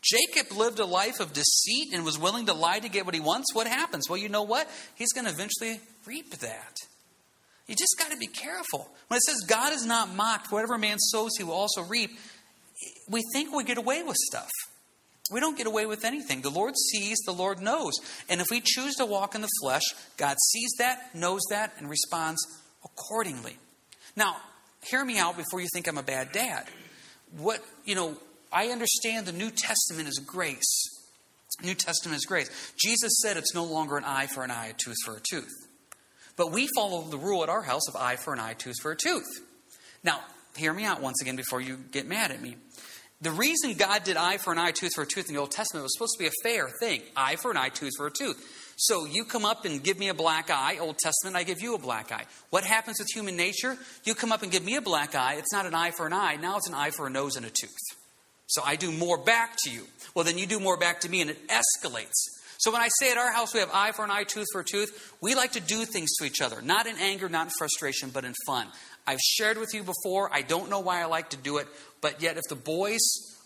Jacob 0.02 0.56
lived 0.58 0.80
a 0.80 0.86
life 0.86 1.20
of 1.20 1.34
deceit 1.34 1.90
and 1.94 2.06
was 2.06 2.18
willing 2.18 2.46
to 2.46 2.54
lie 2.54 2.80
to 2.80 2.88
get 2.88 3.06
what 3.06 3.14
he 3.14 3.20
wants. 3.20 3.54
What 3.54 3.68
happens? 3.68 4.10
Well, 4.10 4.18
you 4.18 4.30
know 4.30 4.44
what? 4.44 4.70
He's 4.96 5.12
going 5.12 5.26
to 5.26 5.32
eventually 5.32 5.82
reap 6.06 6.32
that. 6.38 6.76
You 7.68 7.76
just 7.76 7.98
got 8.00 8.10
to 8.12 8.18
be 8.18 8.28
careful. 8.28 8.90
When 9.10 9.18
it 9.18 9.24
says 9.24 9.36
God 9.46 9.74
is 9.74 9.86
not 9.86 10.16
mocked, 10.16 10.50
whatever 10.50 10.78
man 10.78 10.98
sows, 10.98 11.32
he 11.38 11.44
will 11.44 11.56
also 11.56 11.82
reap, 11.82 12.12
we 13.10 13.22
think 13.34 13.54
we 13.54 13.66
get 13.66 13.78
away 13.78 14.02
with 14.02 14.16
stuff. 14.16 14.50
We 15.32 15.40
don't 15.40 15.58
get 15.58 15.68
away 15.68 15.86
with 15.86 16.06
anything. 16.06 16.42
The 16.42 16.50
Lord 16.50 16.76
sees, 16.78 17.18
the 17.26 17.34
Lord 17.34 17.62
knows. 17.62 17.94
And 18.30 18.42
if 18.42 18.48
we 18.50 18.62
choose 18.64 18.96
to 18.96 19.06
walk 19.06 19.36
in 19.36 19.42
the 19.42 19.50
flesh, 19.62 19.84
God 20.18 20.38
sees 20.52 20.72
that, 20.80 21.14
knows 21.14 21.42
that, 21.50 21.74
and 21.78 21.90
responds 21.90 22.42
accordingly. 22.84 23.58
Now, 24.16 24.38
hear 24.90 25.04
me 25.06 25.20
out 25.20 25.38
before 25.38 25.62
you 25.62 25.68
think 25.74 25.88
I'm 25.88 25.98
a 25.98 26.04
bad 26.04 26.32
dad. 26.32 26.66
What, 27.38 27.64
you 27.86 27.96
know, 27.96 28.18
I 28.52 28.68
understand 28.68 29.28
the 29.28 29.32
New 29.32 29.52
Testament 29.52 30.08
is 30.08 30.20
grace. 30.26 30.90
New 31.64 31.76
Testament 31.76 32.18
is 32.18 32.26
grace. 32.26 32.50
Jesus 32.82 33.12
said 33.22 33.38
it's 33.38 33.54
no 33.54 33.66
longer 33.66 33.98
an 33.98 34.06
eye 34.06 34.28
for 34.28 34.44
an 34.44 34.52
eye, 34.52 34.68
a 34.68 34.74
tooth 34.74 34.98
for 35.06 35.16
a 35.16 35.22
tooth. 35.30 35.52
But 36.38 36.52
we 36.52 36.70
follow 36.76 37.02
the 37.04 37.18
rule 37.18 37.44
at 37.44 37.50
our 37.50 37.62
house 37.62 37.88
of 37.90 37.96
eye 37.96 38.16
for 38.16 38.34
an 38.34 38.40
eye, 38.40 38.54
tooth 38.54 38.78
for 38.82 38.92
a 38.92 38.96
tooth. 38.96 39.28
Now, 40.04 40.22
hear 40.56 40.74
me 40.74 40.86
out 40.86 41.02
once 41.02 41.22
again 41.22 41.36
before 41.36 41.60
you 41.60 41.78
get 41.92 42.08
mad 42.08 42.32
at 42.32 42.42
me. 42.42 42.56
The 43.22 43.32
reason 43.32 43.74
God 43.74 44.06
did 44.06 44.16
eye 44.16 44.38
for 44.38 44.54
an 44.54 44.60
eye, 44.60 44.72
tooth 44.72 44.94
for 44.96 45.02
a 45.04 45.08
tooth 45.08 45.28
in 45.28 45.36
the 45.36 45.42
Old 45.42 45.52
Testament 45.52 45.84
was 45.84 45.94
supposed 45.94 46.14
to 46.18 46.20
be 46.20 46.28
a 46.28 46.42
fair 46.42 46.70
thing. 46.80 47.02
Eye 47.18 47.36
for 47.36 47.52
an 47.52 47.58
eye, 47.58 47.68
tooth 47.68 47.92
for 47.98 48.08
a 48.08 48.12
tooth. 48.12 48.74
So 48.78 49.04
you 49.04 49.26
come 49.26 49.44
up 49.44 49.66
and 49.66 49.84
give 49.84 50.00
me 50.00 50.08
a 50.08 50.14
black 50.14 50.50
eye, 50.50 50.78
Old 50.80 50.98
Testament, 50.98 51.36
I 51.36 51.44
give 51.44 51.62
you 51.62 51.76
a 51.76 51.78
black 51.78 52.14
eye. 52.14 52.24
What 52.50 52.64
happens 52.64 52.98
with 52.98 53.10
human 53.14 53.36
nature? 53.36 53.78
You 54.06 54.16
come 54.16 54.32
up 54.32 54.42
and 54.42 54.50
give 54.50 54.64
me 54.64 54.78
a 54.78 54.82
black 54.82 55.16
eye, 55.16 55.36
it's 55.36 55.52
not 55.52 55.66
an 55.66 55.76
eye 55.76 55.92
for 55.92 56.08
an 56.08 56.14
eye, 56.14 56.38
now 56.38 56.56
it's 56.56 56.70
an 56.70 56.74
eye 56.74 56.92
for 56.92 57.08
a 57.08 57.10
nose 57.10 57.36
and 57.36 57.46
a 57.46 57.50
tooth. 57.50 57.76
So 58.48 58.62
I 58.66 58.78
do 58.78 58.94
more 58.94 59.18
back 59.18 59.58
to 59.66 59.70
you. 59.70 59.84
Well, 60.16 60.24
then 60.24 60.38
you 60.38 60.48
do 60.48 60.62
more 60.62 60.78
back 60.78 61.02
to 61.02 61.10
me, 61.10 61.20
and 61.20 61.30
it 61.30 61.40
escalates. 61.50 62.24
So 62.60 62.74
when 62.74 62.82
I 62.82 62.90
say 63.00 63.10
at 63.10 63.18
our 63.18 63.32
house 63.32 63.54
we 63.54 63.62
have 63.62 63.70
eye 63.74 63.94
for 63.94 64.04
an 64.04 64.12
eye, 64.12 64.26
tooth 64.26 64.48
for 64.52 64.60
a 64.62 64.66
tooth, 64.66 65.14
we 65.22 65.34
like 65.34 65.54
to 65.54 65.62
do 65.62 65.86
things 65.86 66.10
to 66.18 66.26
each 66.26 66.42
other, 66.42 66.62
not 66.62 66.88
in 66.88 66.98
anger, 66.98 67.30
not 67.30 67.48
in 67.48 67.54
frustration, 67.58 68.10
but 68.10 68.26
in 68.26 68.34
fun. 68.46 68.68
I've 69.08 69.22
shared 69.22 69.58
with 69.58 69.70
you 69.74 69.82
before, 69.82 70.30
I 70.32 70.42
don't 70.42 70.70
know 70.70 70.82
why 70.82 71.02
I 71.02 71.06
like 71.06 71.30
to 71.30 71.38
do 71.38 71.58
it, 71.58 71.68
but 72.02 72.22
yet 72.22 72.36
if 72.36 72.44
the 72.50 72.56
boys 72.56 73.00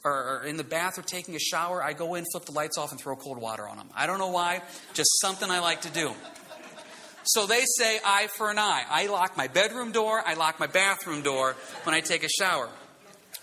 are 0.03 0.43
in 0.45 0.57
the 0.57 0.63
bath 0.63 0.97
or 0.97 1.03
taking 1.03 1.35
a 1.35 1.39
shower, 1.39 1.81
I 1.83 1.93
go 1.93 2.15
in, 2.15 2.23
flip 2.31 2.45
the 2.45 2.53
lights 2.53 2.79
off, 2.79 2.91
and 2.91 2.99
throw 2.99 3.15
cold 3.15 3.37
water 3.37 3.67
on 3.67 3.77
them. 3.77 3.89
I 3.95 4.07
don't 4.07 4.17
know 4.17 4.31
why, 4.31 4.63
just 4.95 5.21
something 5.21 5.49
I 5.49 5.59
like 5.59 5.81
to 5.81 5.91
do. 5.91 6.11
So 7.23 7.45
they 7.45 7.63
say 7.77 7.99
eye 8.03 8.27
for 8.35 8.49
an 8.49 8.57
eye. 8.57 8.83
I 8.89 9.05
lock 9.05 9.37
my 9.37 9.47
bedroom 9.47 9.91
door, 9.91 10.23
I 10.25 10.33
lock 10.33 10.59
my 10.59 10.67
bathroom 10.67 11.21
door 11.21 11.55
when 11.83 11.93
I 11.93 12.01
take 12.01 12.23
a 12.23 12.29
shower. 12.29 12.67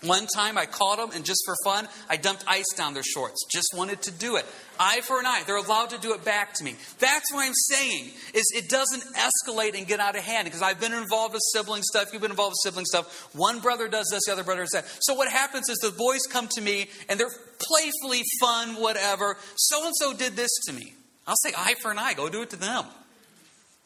One 0.03 0.25
time 0.25 0.57
I 0.57 0.65
caught 0.65 0.97
them, 0.97 1.11
and 1.13 1.23
just 1.23 1.43
for 1.45 1.55
fun, 1.63 1.87
I 2.09 2.17
dumped 2.17 2.43
ice 2.47 2.65
down 2.75 2.95
their 2.95 3.03
shorts. 3.03 3.45
Just 3.53 3.67
wanted 3.75 4.01
to 4.03 4.11
do 4.11 4.35
it. 4.37 4.45
Eye 4.79 5.01
for 5.01 5.19
an 5.19 5.27
eye. 5.27 5.43
They're 5.45 5.57
allowed 5.57 5.91
to 5.91 5.99
do 5.99 6.15
it 6.15 6.25
back 6.25 6.53
to 6.53 6.63
me. 6.63 6.75
That's 6.97 7.31
what 7.31 7.45
I'm 7.45 7.53
saying. 7.53 8.09
Is 8.33 8.51
it 8.55 8.67
doesn't 8.67 9.03
escalate 9.13 9.77
and 9.77 9.85
get 9.85 9.99
out 9.99 10.15
of 10.15 10.23
hand 10.23 10.45
because 10.45 10.63
I've 10.63 10.79
been 10.79 10.93
involved 10.93 11.33
with 11.33 11.43
sibling 11.53 11.83
stuff. 11.83 12.11
You've 12.11 12.21
been 12.23 12.31
involved 12.31 12.53
with 12.53 12.71
sibling 12.71 12.85
stuff. 12.85 13.29
One 13.35 13.59
brother 13.59 13.87
does 13.87 14.07
this, 14.11 14.23
the 14.25 14.31
other 14.31 14.43
brother 14.43 14.61
does 14.61 14.71
that. 14.71 14.85
So 15.01 15.13
what 15.13 15.29
happens 15.29 15.69
is 15.69 15.77
the 15.77 15.91
boys 15.91 16.21
come 16.31 16.47
to 16.53 16.61
me 16.61 16.89
and 17.07 17.19
they're 17.19 17.29
playfully 17.59 18.23
fun, 18.39 18.81
whatever. 18.81 19.37
So 19.55 19.85
and 19.85 19.93
so 19.95 20.13
did 20.13 20.35
this 20.35 20.49
to 20.65 20.73
me. 20.73 20.93
I'll 21.27 21.35
say 21.43 21.53
eye 21.55 21.75
for 21.79 21.91
an 21.91 21.99
eye. 21.99 22.15
Go 22.15 22.27
do 22.27 22.41
it 22.41 22.49
to 22.49 22.55
them. 22.55 22.85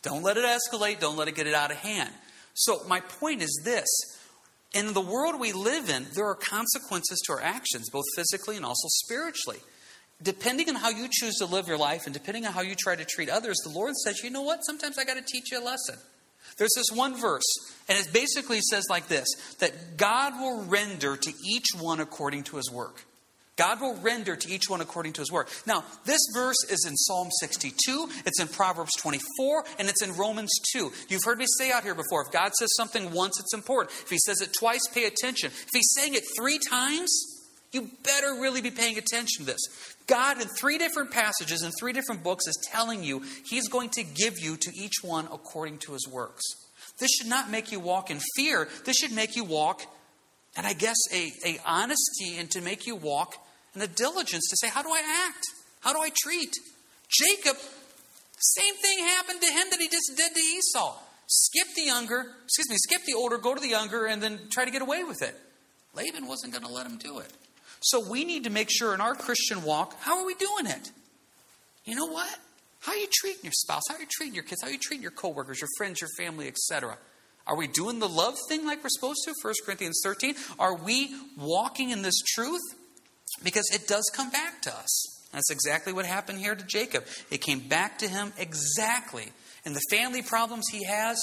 Don't 0.02 0.24
let 0.24 0.38
it 0.38 0.46
escalate. 0.46 1.02
Don't 1.02 1.18
let 1.18 1.28
it 1.28 1.36
get 1.36 1.46
it 1.46 1.54
out 1.54 1.72
of 1.72 1.78
hand. 1.78 2.12
So 2.54 2.84
my 2.88 3.02
point 3.02 3.42
is 3.42 3.62
this 3.66 3.86
In 4.76 4.94
the 4.94 5.02
world 5.02 5.40
we 5.40 5.54
live 5.54 5.90
in, 5.90 6.06
there 6.16 6.26
are 6.26 6.36
consequences 6.36 7.22
to 7.26 7.34
our 7.34 7.42
actions, 7.42 7.90
both 7.90 8.04
physically 8.14 8.58
and 8.58 8.66
also 8.66 8.88
spiritually. 8.90 9.60
Depending 10.22 10.68
on 10.70 10.76
how 10.76 10.90
you 10.90 11.08
choose 11.10 11.36
to 11.36 11.46
live 11.46 11.68
your 11.68 11.78
life 11.78 12.06
and 12.06 12.14
depending 12.14 12.46
on 12.46 12.52
how 12.52 12.62
you 12.62 12.76
try 12.78 12.96
to 12.96 13.06
treat 13.06 13.30
others, 13.30 13.56
the 13.64 13.72
Lord 13.72 13.94
says, 13.96 14.22
you 14.22 14.30
know 14.30 14.42
what? 14.42 14.60
Sometimes 14.66 14.98
I 14.98 15.06
got 15.06 15.16
to 15.16 15.24
teach 15.24 15.52
you 15.52 15.62
a 15.62 15.64
lesson. 15.64 15.96
There's 16.58 16.74
this 16.76 16.96
one 16.96 17.20
verse, 17.20 17.46
and 17.90 17.98
it 17.98 18.14
basically 18.14 18.60
says 18.62 18.86
like 18.90 19.08
this 19.08 19.28
that 19.60 19.98
God 19.98 20.34
will 20.40 20.64
render 20.66 21.18
to 21.18 21.34
each 21.44 21.68
one 21.80 22.00
according 22.00 22.44
to 22.44 22.58
his 22.58 22.70
work. 22.72 23.04
God 23.58 23.80
will 23.80 23.96
render 23.96 24.36
to 24.36 24.52
each 24.52 24.70
one 24.70 24.82
according 24.82 25.14
to 25.14 25.22
his 25.22 25.32
work. 25.32 25.50
Now, 25.66 25.86
this 26.04 26.20
verse 26.34 26.58
is 26.70 26.86
in 26.86 26.96
Psalm 26.96 27.30
62, 27.40 28.10
it's 28.26 28.42
in 28.42 28.50
Proverbs 28.50 28.92
24, 29.00 29.66
and 29.80 29.88
it's 29.88 30.04
in 30.04 30.14
Romans 30.16 30.52
2. 30.74 30.92
You've 31.08 31.24
heard 31.24 31.38
me 31.38 31.46
say 31.58 31.72
out 31.72 31.84
here 31.84 31.96
before 31.96 32.24
if 32.26 32.34
God 32.34 32.54
says 32.54 32.70
something 32.76 33.12
once, 33.12 33.40
it's 33.40 33.54
important. 33.54 33.96
If 34.04 34.10
he 34.10 34.18
says 34.18 34.42
it 34.42 34.54
twice, 34.60 34.82
pay 34.94 35.06
attention. 35.06 35.52
If 35.52 35.70
he's 35.72 35.94
saying 35.96 36.16
it 36.16 36.24
three 36.38 36.60
times, 36.70 37.10
you 37.72 37.90
better 38.04 38.42
really 38.42 38.62
be 38.62 38.72
paying 38.72 38.98
attention 38.98 39.46
to 39.46 39.52
this. 39.52 39.62
God, 40.08 40.42
in 40.42 40.48
three 40.50 40.78
different 40.78 41.12
passages, 41.12 41.64
in 41.64 41.72
three 41.80 41.94
different 41.94 42.24
books, 42.24 42.48
is 42.48 42.58
telling 42.72 43.04
you 43.04 43.24
he's 43.46 43.70
going 43.70 43.90
to 43.92 44.04
give 44.04 44.38
you 44.38 44.58
to 44.58 44.72
each 44.76 44.96
one 45.02 45.26
according 45.32 45.78
to 45.80 45.94
his 45.94 46.08
works. 46.08 46.44
This 47.00 47.10
should 47.12 47.30
not 47.30 47.50
make 47.50 47.72
you 47.72 47.80
walk 47.80 48.12
in 48.12 48.20
fear. 48.36 48.68
This 48.84 48.98
should 48.98 49.12
make 49.12 49.36
you 49.36 49.44
walk, 49.44 49.82
and 50.58 50.66
I 50.66 50.74
guess 50.74 50.98
a, 51.14 51.32
a 51.46 51.58
honesty 51.66 52.38
and 52.38 52.50
to 52.52 52.62
make 52.62 52.86
you 52.86 52.96
walk 52.96 53.36
and 53.76 53.84
a 53.84 53.88
diligence 53.88 54.48
to 54.50 54.58
say, 54.58 54.70
how 54.70 54.82
do 54.82 54.90
I 54.90 55.28
act? 55.28 55.46
How 55.82 55.94
do 55.94 56.00
I 56.00 56.10
treat? 56.24 56.56
Jacob, 57.10 57.58
same 58.40 58.76
thing 58.76 59.00
happened 59.00 59.42
to 59.42 59.48
him 59.48 59.68
that 59.70 59.80
he 59.80 59.88
just 59.88 60.12
did 60.18 60.34
to 60.34 60.42
Esau. 60.42 60.98
Skip 61.28 61.68
the 61.76 61.84
younger, 61.84 62.32
excuse 62.44 62.70
me, 62.70 62.76
skip 62.78 63.04
the 63.06 63.14
older, 63.14 63.38
go 63.38 63.54
to 63.54 63.62
the 63.62 63.70
younger, 63.70 64.06
and 64.06 64.22
then 64.22 64.40
try 64.50 64.66
to 64.66 64.72
get 64.72 64.82
away 64.82 65.04
with 65.04 65.22
it. 65.22 65.36
Laban 65.94 66.28
wasn't 66.28 66.54
going 66.54 66.66
to 66.66 66.72
let 66.72 66.86
him 66.86 66.98
do 66.98 67.20
it. 67.20 67.32
So 67.82 68.00
we 68.10 68.26
need 68.26 68.46
to 68.46 68.50
make 68.50 68.70
sure 68.72 68.94
in 68.94 69.02
our 69.02 69.16
Christian 69.16 69.64
walk, 69.64 69.96
how 70.00 70.20
are 70.20 70.26
we 70.26 70.34
doing 70.36 70.68
it? 70.68 70.92
You 71.86 71.96
know 71.96 72.08
what? 72.08 72.36
How 72.80 72.92
are 72.92 72.98
you 72.98 73.08
treating 73.12 73.44
your 73.44 73.54
spouse? 73.54 73.84
How 73.90 73.96
are 73.96 74.00
you 74.00 74.08
treating 74.10 74.36
your 74.36 74.44
kids? 74.44 74.62
How 74.62 74.68
are 74.68 74.72
you 74.72 74.80
treating 74.80 75.02
your 75.02 75.12
coworkers, 75.12 75.62
your 75.62 75.70
friends, 75.78 76.02
your 76.02 76.10
family, 76.18 76.48
etc.? 76.48 76.98
Are 77.48 77.56
we 77.56 77.68
doing 77.68 78.00
the 78.00 78.10
love 78.10 78.36
thing 78.50 78.66
like 78.66 78.84
we're 78.84 78.90
supposed 78.90 79.22
to? 79.26 79.34
1 79.42 79.54
Corinthians 79.66 80.02
13. 80.04 80.36
Are 80.60 80.76
we 80.76 81.16
walking 81.38 81.92
in 81.92 82.02
this 82.02 82.20
truth? 82.34 82.62
Because 83.44 83.70
it 83.74 83.88
does 83.88 84.10
come 84.14 84.30
back 84.30 84.62
to 84.64 84.76
us. 84.76 85.16
That's 85.32 85.52
exactly 85.52 85.92
what 85.92 86.06
happened 86.06 86.40
here 86.40 86.56
to 86.56 86.66
Jacob. 86.66 87.06
It 87.30 87.42
came 87.42 87.60
back 87.60 88.00
to 88.00 88.08
him 88.08 88.32
exactly. 88.38 89.28
And 89.66 89.76
the 89.76 89.82
family 89.90 90.22
problems 90.22 90.66
he 90.72 90.86
has, 90.86 91.18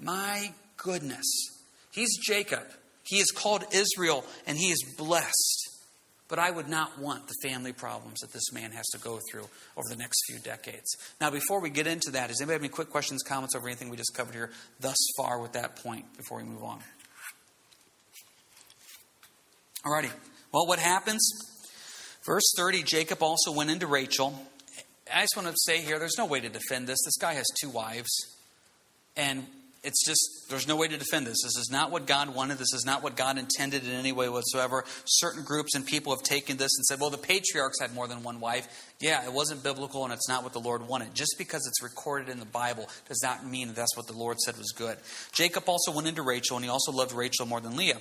my 0.00 0.52
goodness. 0.76 1.24
He's 1.92 2.18
Jacob. 2.26 2.64
He 3.04 3.16
is 3.18 3.30
called 3.30 3.64
Israel, 3.72 4.24
and 4.46 4.58
he 4.58 4.70
is 4.70 4.82
blessed. 4.96 5.68
But 6.28 6.38
I 6.38 6.50
would 6.50 6.68
not 6.68 6.98
want 6.98 7.28
the 7.28 7.34
family 7.48 7.72
problems 7.72 8.20
that 8.20 8.32
this 8.32 8.52
man 8.52 8.70
has 8.72 8.86
to 8.92 8.98
go 8.98 9.20
through 9.30 9.48
over 9.76 9.88
the 9.88 9.96
next 9.96 10.22
few 10.26 10.38
decades. 10.38 10.96
Now, 11.20 11.30
before 11.30 11.60
we 11.60 11.68
get 11.68 11.86
into 11.86 12.12
that, 12.12 12.28
does 12.28 12.40
anybody 12.40 12.54
have 12.54 12.62
any 12.62 12.68
quick 12.70 12.90
questions, 12.90 13.22
comments 13.22 13.54
over 13.54 13.68
anything 13.68 13.90
we 13.90 13.98
just 13.98 14.14
covered 14.14 14.34
here 14.34 14.50
thus 14.80 14.96
far 15.16 15.40
with 15.40 15.52
that 15.52 15.76
point 15.76 16.06
before 16.16 16.38
we 16.38 16.44
move 16.44 16.62
on? 16.62 16.80
Alrighty. 19.84 20.10
Well, 20.52 20.66
what 20.66 20.78
happens? 20.78 21.51
Verse 22.24 22.52
30 22.56 22.82
Jacob 22.82 23.22
also 23.22 23.52
went 23.52 23.70
into 23.70 23.86
Rachel. 23.86 24.38
I 25.12 25.22
just 25.22 25.36
want 25.36 25.48
to 25.48 25.54
say 25.56 25.82
here, 25.82 25.98
there's 25.98 26.18
no 26.18 26.26
way 26.26 26.40
to 26.40 26.48
defend 26.48 26.86
this. 26.86 26.98
This 27.04 27.16
guy 27.16 27.34
has 27.34 27.46
two 27.60 27.68
wives. 27.68 28.10
And 29.16 29.46
it's 29.84 30.06
just, 30.06 30.46
there's 30.48 30.68
no 30.68 30.76
way 30.76 30.86
to 30.86 30.96
defend 30.96 31.26
this. 31.26 31.42
This 31.42 31.56
is 31.56 31.68
not 31.70 31.90
what 31.90 32.06
God 32.06 32.34
wanted. 32.34 32.58
This 32.58 32.72
is 32.72 32.84
not 32.86 33.02
what 33.02 33.16
God 33.16 33.36
intended 33.36 33.84
in 33.84 33.90
any 33.90 34.12
way 34.12 34.28
whatsoever. 34.28 34.84
Certain 35.04 35.42
groups 35.42 35.74
and 35.74 35.84
people 35.84 36.14
have 36.14 36.22
taken 36.22 36.56
this 36.56 36.70
and 36.76 36.84
said, 36.84 37.00
well, 37.00 37.10
the 37.10 37.18
patriarchs 37.18 37.80
had 37.80 37.92
more 37.92 38.06
than 38.06 38.22
one 38.22 38.38
wife. 38.38 38.68
Yeah, 39.00 39.24
it 39.24 39.32
wasn't 39.32 39.64
biblical 39.64 40.04
and 40.04 40.12
it's 40.12 40.28
not 40.28 40.44
what 40.44 40.52
the 40.52 40.60
Lord 40.60 40.86
wanted. 40.86 41.14
Just 41.14 41.34
because 41.36 41.66
it's 41.66 41.82
recorded 41.82 42.28
in 42.28 42.38
the 42.38 42.46
Bible 42.46 42.88
does 43.08 43.20
not 43.24 43.44
mean 43.44 43.66
that 43.68 43.76
that's 43.76 43.96
what 43.96 44.06
the 44.06 44.16
Lord 44.16 44.38
said 44.38 44.56
was 44.56 44.70
good. 44.70 44.98
Jacob 45.32 45.68
also 45.68 45.90
went 45.90 46.06
into 46.06 46.22
Rachel, 46.22 46.56
and 46.56 46.64
he 46.64 46.70
also 46.70 46.92
loved 46.92 47.12
Rachel 47.12 47.46
more 47.46 47.60
than 47.60 47.76
Leah. 47.76 47.98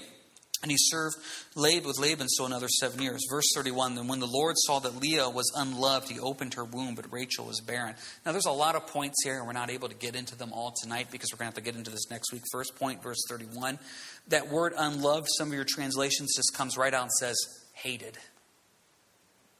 And 0.61 0.69
he 0.69 0.77
served 0.77 1.17
with 1.55 1.99
Laban 1.99 2.27
so 2.29 2.45
another 2.45 2.67
seven 2.67 3.01
years. 3.01 3.25
Verse 3.29 3.49
31 3.55 3.95
Then 3.95 4.07
when 4.07 4.19
the 4.19 4.27
Lord 4.27 4.55
saw 4.59 4.79
that 4.79 5.01
Leah 5.01 5.27
was 5.27 5.51
unloved, 5.55 6.07
he 6.07 6.19
opened 6.19 6.53
her 6.53 6.63
womb, 6.63 6.93
but 6.93 7.11
Rachel 7.11 7.45
was 7.45 7.59
barren. 7.61 7.95
Now 8.25 8.31
there's 8.31 8.45
a 8.45 8.51
lot 8.51 8.75
of 8.75 8.85
points 8.85 9.23
here, 9.23 9.37
and 9.37 9.47
we're 9.47 9.53
not 9.53 9.71
able 9.71 9.89
to 9.89 9.95
get 9.95 10.15
into 10.15 10.37
them 10.37 10.53
all 10.53 10.71
tonight 10.83 11.07
because 11.11 11.29
we're 11.33 11.37
going 11.37 11.51
to 11.51 11.55
have 11.55 11.63
to 11.63 11.67
get 11.71 11.75
into 11.75 11.89
this 11.89 12.11
next 12.11 12.31
week. 12.31 12.43
First 12.51 12.75
point, 12.75 13.01
verse 13.01 13.17
31. 13.27 13.79
That 14.27 14.49
word 14.49 14.73
unloved, 14.77 15.27
some 15.35 15.47
of 15.47 15.53
your 15.53 15.65
translations 15.67 16.35
just 16.35 16.53
comes 16.55 16.77
right 16.77 16.93
out 16.93 17.03
and 17.03 17.11
says 17.11 17.37
hated. 17.73 18.19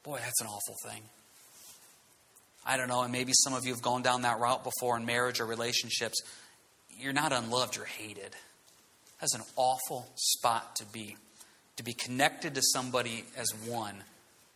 Boy, 0.03 0.19
that's 0.21 0.41
an 0.41 0.47
awful 0.47 0.75
thing. 0.85 1.01
I 2.65 2.77
don't 2.77 2.87
know, 2.87 3.01
and 3.01 3.11
maybe 3.11 3.33
some 3.33 3.53
of 3.53 3.65
you 3.65 3.73
have 3.73 3.81
gone 3.81 4.03
down 4.03 4.21
that 4.21 4.39
route 4.39 4.63
before 4.63 4.97
in 4.97 5.05
marriage 5.05 5.39
or 5.39 5.47
relationships. 5.47 6.21
You're 6.95 7.13
not 7.13 7.33
unloved, 7.33 7.75
you're 7.75 7.85
hated. 7.85 8.35
That's 9.21 9.35
an 9.35 9.43
awful 9.55 10.09
spot 10.15 10.75
to 10.77 10.85
be. 10.85 11.15
To 11.77 11.83
be 11.83 11.93
connected 11.93 12.55
to 12.55 12.61
somebody 12.61 13.23
as 13.37 13.47
one, 13.65 13.95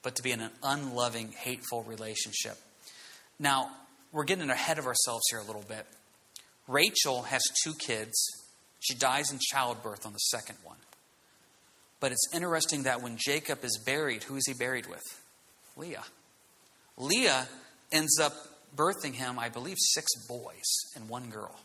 but 0.04 0.16
to 0.18 0.24
be 0.24 0.32
in 0.32 0.42
an 0.42 0.52
unloving, 0.62 1.32
hateful 1.32 1.84
relationship. 1.84 2.58
Now, 3.40 3.70
we're 4.12 4.26
getting 4.26 4.50
ahead 4.50 4.80
of 4.80 4.86
ourselves 4.86 5.24
here 5.30 5.40
a 5.40 5.44
little 5.44 5.64
bit. 5.68 5.86
Rachel 6.68 7.24
has 7.24 7.42
two 7.64 7.74
kids. 7.74 8.14
She 8.80 8.96
dies 8.96 9.32
in 9.32 9.40
childbirth 9.40 10.06
on 10.06 10.14
the 10.14 10.20
second 10.20 10.58
one. 10.64 10.78
But 12.00 12.12
it's 12.12 12.28
interesting 12.34 12.84
that 12.84 13.02
when 13.02 13.18
Jacob 13.18 13.64
is 13.64 13.80
buried, 13.86 14.24
who 14.24 14.36
is 14.36 14.44
he 14.46 14.54
buried 14.54 14.88
with? 14.88 15.02
Leah. 15.78 16.04
Leah 16.98 17.48
ends 17.92 18.20
up 18.20 18.34
birthing 18.76 19.14
him, 19.14 19.40
I 19.40 19.50
believe, 19.50 19.78
six 19.80 20.08
boys 20.28 20.64
and 20.96 21.10
one 21.10 21.30
girl. 21.30 21.56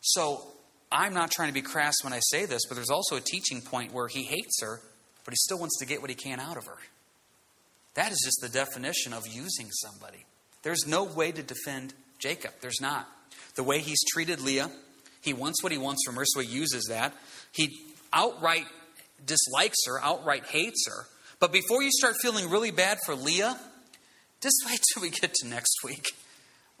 So 0.00 0.46
I'm 0.90 1.14
not 1.14 1.30
trying 1.30 1.48
to 1.48 1.54
be 1.54 1.62
crass 1.62 1.94
when 2.02 2.12
I 2.12 2.20
say 2.20 2.46
this, 2.46 2.62
but 2.66 2.74
there's 2.74 2.90
also 2.90 3.16
a 3.16 3.20
teaching 3.20 3.60
point 3.60 3.92
where 3.92 4.08
he 4.08 4.24
hates 4.24 4.62
her, 4.62 4.80
but 5.24 5.32
he 5.32 5.36
still 5.36 5.58
wants 5.58 5.78
to 5.80 5.86
get 5.86 6.00
what 6.00 6.10
he 6.10 6.16
can 6.16 6.40
out 6.40 6.56
of 6.56 6.66
her. 6.66 6.78
That 7.94 8.12
is 8.12 8.20
just 8.24 8.38
the 8.40 8.48
definition 8.48 9.12
of 9.12 9.26
using 9.26 9.70
somebody. 9.70 10.24
There's 10.62 10.86
no 10.86 11.04
way 11.04 11.32
to 11.32 11.42
defend 11.42 11.94
Jacob. 12.18 12.52
There's 12.60 12.80
not. 12.80 13.08
The 13.54 13.62
way 13.62 13.80
he's 13.80 14.02
treated 14.12 14.40
Leah, 14.40 14.70
he 15.20 15.32
wants 15.32 15.62
what 15.62 15.72
he 15.72 15.78
wants 15.78 16.04
from 16.06 16.16
her, 16.16 16.24
so 16.24 16.40
he 16.40 16.48
uses 16.48 16.86
that. 16.88 17.12
He 17.52 17.76
outright 18.12 18.66
dislikes 19.24 19.78
her, 19.86 20.02
outright 20.02 20.46
hates 20.46 20.86
her. 20.88 21.06
But 21.40 21.52
before 21.52 21.82
you 21.82 21.90
start 21.92 22.16
feeling 22.22 22.50
really 22.50 22.70
bad 22.70 22.98
for 23.04 23.14
Leah, 23.14 23.58
just 24.40 24.56
wait 24.66 24.80
till 24.92 25.02
we 25.02 25.10
get 25.10 25.34
to 25.34 25.48
next 25.48 25.78
week. 25.84 26.06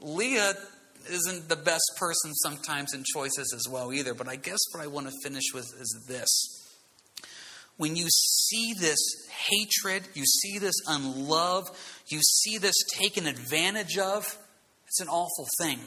Leah 0.00 0.54
isn't 1.10 1.48
the 1.48 1.56
best 1.56 1.90
person 1.96 2.34
sometimes 2.34 2.94
in 2.94 3.04
choices 3.12 3.52
as 3.54 3.70
well 3.70 3.92
either. 3.92 4.14
But 4.14 4.28
I 4.28 4.36
guess 4.36 4.58
what 4.72 4.82
I 4.82 4.86
want 4.86 5.06
to 5.08 5.12
finish 5.22 5.44
with 5.54 5.66
is 5.78 6.06
this. 6.08 6.28
When 7.76 7.94
you 7.94 8.06
see 8.08 8.74
this 8.78 8.98
hatred, 9.30 10.02
you 10.14 10.24
see 10.24 10.58
this 10.58 10.74
unlove, 10.88 11.68
you 12.08 12.20
see 12.20 12.58
this 12.58 12.74
taken 12.92 13.26
advantage 13.26 13.96
of, 13.96 14.36
it's 14.86 15.00
an 15.00 15.08
awful 15.08 15.46
thing. 15.60 15.78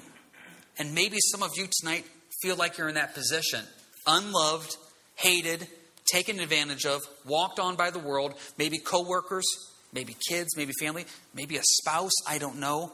And 0.78 0.96
maybe 0.96 1.18
some 1.32 1.44
of 1.44 1.50
you 1.56 1.68
tonight 1.82 2.06
feel 2.42 2.56
like 2.56 2.78
you're 2.78 2.90
in 2.90 2.96
that 2.96 3.14
position 3.14 3.66
unloved, 4.08 4.76
hated, 5.16 5.68
taken 6.12 6.40
advantage 6.40 6.86
of, 6.86 7.02
walked 7.26 7.60
on 7.60 7.76
by 7.76 7.92
the 7.92 8.00
world, 8.00 8.34
maybe 8.58 8.80
coworkers, 8.80 9.46
maybe 9.94 10.16
kids, 10.30 10.56
maybe 10.58 10.72
family, 10.80 11.06
maybe 11.34 11.58
a 11.58 11.62
spouse, 11.64 12.14
I 12.28 12.38
don't 12.38 12.60
know. 12.60 12.94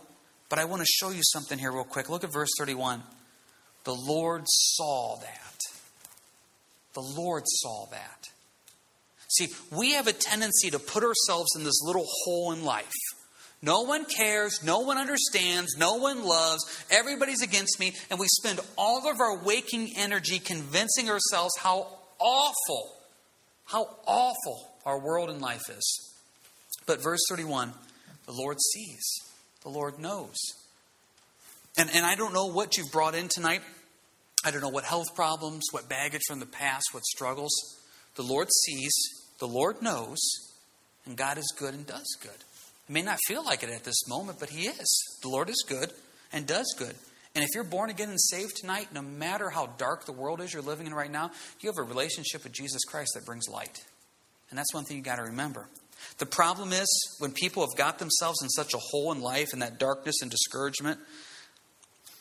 But 0.49 0.59
I 0.59 0.65
want 0.65 0.81
to 0.81 0.85
show 0.85 1.09
you 1.09 1.21
something 1.23 1.59
here, 1.59 1.71
real 1.71 1.83
quick. 1.83 2.09
Look 2.09 2.23
at 2.23 2.31
verse 2.31 2.49
31. 2.57 3.03
The 3.83 3.95
Lord 3.95 4.43
saw 4.47 5.17
that. 5.17 5.59
The 6.93 7.01
Lord 7.01 7.43
saw 7.45 7.85
that. 7.91 8.29
See, 9.29 9.47
we 9.71 9.93
have 9.93 10.07
a 10.07 10.13
tendency 10.13 10.69
to 10.71 10.79
put 10.79 11.03
ourselves 11.03 11.49
in 11.55 11.63
this 11.63 11.81
little 11.83 12.05
hole 12.23 12.53
in 12.53 12.63
life. 12.63 12.91
No 13.61 13.81
one 13.81 14.05
cares, 14.05 14.63
no 14.63 14.79
one 14.79 14.97
understands, 14.97 15.75
no 15.77 15.95
one 15.95 16.23
loves, 16.23 16.63
everybody's 16.91 17.41
against 17.41 17.79
me, 17.79 17.93
and 18.09 18.19
we 18.19 18.27
spend 18.27 18.59
all 18.77 19.09
of 19.09 19.19
our 19.19 19.43
waking 19.43 19.93
energy 19.97 20.37
convincing 20.37 21.09
ourselves 21.09 21.53
how 21.57 21.87
awful, 22.19 22.93
how 23.65 23.89
awful 24.05 24.71
our 24.85 24.99
world 24.99 25.29
and 25.29 25.41
life 25.41 25.69
is. 25.69 26.13
But 26.85 27.01
verse 27.01 27.21
31 27.29 27.73
the 28.25 28.33
Lord 28.33 28.57
sees. 28.73 29.05
The 29.63 29.69
Lord 29.69 29.99
knows. 29.99 30.35
And, 31.77 31.89
and 31.93 32.05
I 32.05 32.15
don't 32.15 32.33
know 32.33 32.47
what 32.47 32.77
you've 32.77 32.91
brought 32.91 33.15
in 33.15 33.27
tonight. 33.27 33.61
I 34.43 34.51
don't 34.51 34.61
know 34.61 34.69
what 34.69 34.83
health 34.83 35.15
problems, 35.15 35.63
what 35.71 35.89
baggage 35.89 36.21
from 36.27 36.39
the 36.39 36.45
past, 36.45 36.85
what 36.91 37.03
struggles. 37.03 37.51
The 38.15 38.23
Lord 38.23 38.47
sees, 38.65 38.93
the 39.39 39.47
Lord 39.47 39.81
knows, 39.81 40.17
and 41.05 41.17
God 41.17 41.37
is 41.37 41.53
good 41.57 41.73
and 41.73 41.85
does 41.85 42.17
good. 42.21 42.31
It 42.31 42.93
may 42.93 43.01
not 43.01 43.19
feel 43.27 43.43
like 43.43 43.63
it 43.63 43.69
at 43.69 43.83
this 43.83 44.07
moment, 44.07 44.39
but 44.39 44.49
He 44.49 44.67
is. 44.67 45.19
The 45.21 45.29
Lord 45.29 45.49
is 45.49 45.63
good 45.67 45.91
and 46.31 46.47
does 46.47 46.73
good. 46.77 46.95
And 47.35 47.43
if 47.43 47.49
you're 47.53 47.63
born 47.63 47.89
again 47.89 48.09
and 48.09 48.19
saved 48.19 48.55
tonight, 48.55 48.87
no 48.93 49.01
matter 49.01 49.49
how 49.49 49.67
dark 49.77 50.05
the 50.05 50.11
world 50.11 50.41
is 50.41 50.53
you're 50.53 50.63
living 50.63 50.87
in 50.87 50.93
right 50.93 51.11
now, 51.11 51.31
you 51.59 51.69
have 51.69 51.77
a 51.77 51.83
relationship 51.83 52.43
with 52.43 52.53
Jesus 52.53 52.83
Christ 52.83 53.11
that 53.13 53.25
brings 53.25 53.47
light. 53.47 53.77
And 54.49 54.57
that's 54.57 54.73
one 54.73 54.85
thing 54.85 54.97
you 54.97 55.03
got 55.03 55.17
to 55.17 55.23
remember. 55.23 55.67
The 56.17 56.25
problem 56.25 56.73
is 56.73 56.87
when 57.19 57.31
people 57.31 57.67
have 57.67 57.77
got 57.77 57.99
themselves 57.99 58.41
in 58.41 58.49
such 58.49 58.73
a 58.73 58.79
hole 58.79 59.11
in 59.11 59.21
life 59.21 59.49
and 59.53 59.61
that 59.61 59.79
darkness 59.79 60.21
and 60.21 60.31
discouragement, 60.31 60.99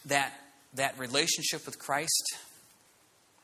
that 0.06 0.32
that 0.74 0.98
relationship 0.98 1.64
with 1.66 1.78
Christ, 1.78 2.36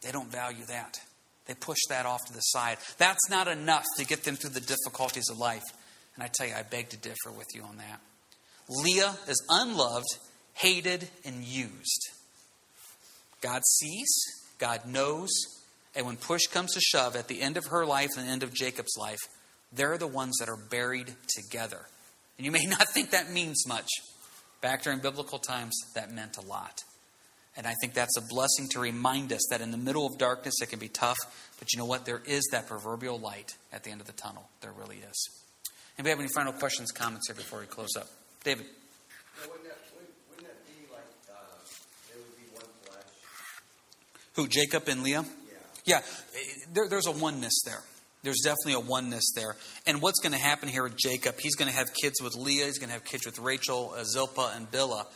they 0.03 0.13
don't 0.13 0.31
value 0.31 0.65
that. 0.67 1.01
They 1.47 1.55
push 1.55 1.79
that 1.89 2.07
off 2.07 2.21
to 2.27 2.33
the 2.33 2.41
side. 2.41 2.79
That's 2.99 3.29
not 3.31 3.49
enough 3.49 3.85
to 3.97 4.05
get 4.05 4.25
them 4.25 4.37
through 4.37 4.51
the 4.51 4.61
difficulties 4.61 5.29
of 5.31 5.39
life. 5.39 5.63
And 6.15 6.23
I 6.23 6.29
tell 6.29 6.47
you, 6.47 6.55
I 6.55 6.63
beg 6.63 6.91
to 6.91 6.97
differ 6.97 7.33
with 7.37 7.49
you 7.55 7.63
on 7.63 7.79
that. 7.79 8.01
Leah 8.69 9.17
is 9.27 9.45
unloved, 9.49 10.07
hated, 10.55 11.09
and 11.25 11.43
used. 11.43 12.11
God 13.41 13.63
sees, 13.79 14.09
God 14.59 14.87
knows, 14.87 15.31
and 15.95 16.07
when 16.07 16.17
push 16.17 16.43
comes 16.47 16.73
to 16.75 16.81
shove 16.81 17.17
at 17.17 17.29
the 17.29 17.43
end 17.43 17.57
of 17.57 17.67
her 17.67 17.85
life 17.85 18.11
and 18.17 18.27
the 18.27 18.31
end 18.31 18.43
of 18.43 18.55
Jacob's 18.55 18.97
life, 18.97 19.19
they're 19.73 19.99
the 19.99 20.07
ones 20.07 20.37
that 20.39 20.49
are 20.49 20.57
buried 20.57 21.15
together. 21.29 21.81
And 22.39 22.45
you 22.45 22.53
may 22.53 22.65
not 22.67 22.89
think 22.89 23.11
that 23.11 23.31
means 23.31 23.67
much. 23.67 23.89
Back 24.61 24.83
during 24.83 25.01
biblical 25.01 25.39
times, 25.39 25.77
that 25.95 26.13
meant 26.13 26.37
a 26.37 26.43
lot. 26.43 26.83
And 27.57 27.67
I 27.67 27.75
think 27.81 27.93
that's 27.93 28.17
a 28.17 28.23
blessing 28.23 28.69
to 28.71 28.81
remind 28.81 29.33
us 29.33 29.47
that 29.51 29.61
in 29.61 29.71
the 29.71 29.77
middle 29.77 30.07
of 30.07 30.17
darkness, 30.19 30.55
it 30.63 30.71
can 30.71 30.79
be 30.79 30.89
tough. 30.89 31.19
But 31.59 31.73
you 31.73 31.79
know 31.79 31.85
what? 31.85 32.07
There 32.07 32.23
is 32.25 32.49
that 32.53 32.67
proverbial 32.67 33.19
light 33.19 33.53
at 33.73 33.85
the 33.85 33.91
end 33.91 34.01
of 34.01 34.07
the 34.07 34.15
tunnel. 34.15 34.49
There 34.63 34.73
really 34.73 34.97
is. 34.97 35.31
Anybody 35.99 36.11
have 36.11 36.21
any 36.21 36.29
final 36.35 36.53
questions, 36.55 36.91
comments 36.91 37.29
here 37.29 37.37
before 37.37 37.61
we 37.61 37.67
close 37.67 37.95
up? 37.97 38.09
David. 38.45 38.67
wouldn't, 39.43 39.65
that, 39.65 39.79
wouldn't, 40.31 40.47
that, 40.49 40.67
be 40.67 40.91
like 40.91 41.03
uh, 41.31 41.35
would 42.17 42.37
be 42.37 42.49
one 42.55 42.65
flesh? 42.85 43.05
Who, 44.35 44.49
Jacob 44.49 44.89
and 44.89 45.03
Leah? 45.03 45.25
Yeah. 45.85 46.01
Yeah, 46.01 46.01
there, 46.73 46.89
there's 46.89 47.07
a 47.07 47.13
oneness 47.13 47.63
there. 47.67 47.83
There's 48.23 48.41
definitely 48.45 48.75
a 48.75 48.81
oneness 48.81 49.33
there. 49.35 49.57
And 49.87 50.01
what's 50.01 50.21
going 50.21 50.33
to 50.33 50.39
happen 50.39 50.69
here 50.69 50.85
with 50.85 50.97
Jacob? 50.97 51.37
He's 51.41 51.57
going 51.57 51.71
to 51.71 51.77
have 51.77 51.93
kids 51.93 52.23
with 52.23 52.37
Leah. 52.37 52.67
He's 52.67 52.79
going 52.79 52.89
to 52.89 52.95
have 52.95 53.05
kids 53.05 53.27
with 53.27 53.39
Rachel, 53.39 53.95
uh, 53.97 54.05
Zilpah, 54.05 54.53
and 54.55 54.71
Bilhah. 54.71 55.07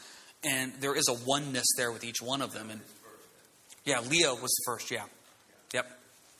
And 0.44 0.72
there 0.80 0.96
is 0.96 1.08
a 1.08 1.14
oneness 1.24 1.66
there 1.76 1.92
with 1.92 2.04
each 2.04 2.20
one 2.20 2.42
of 2.42 2.52
them. 2.52 2.70
And 2.70 2.80
yeah, 3.84 4.00
Leah 4.00 4.34
was 4.34 4.50
the 4.50 4.62
first. 4.66 4.90
Yeah. 4.90 5.04
Yep. 5.72 5.86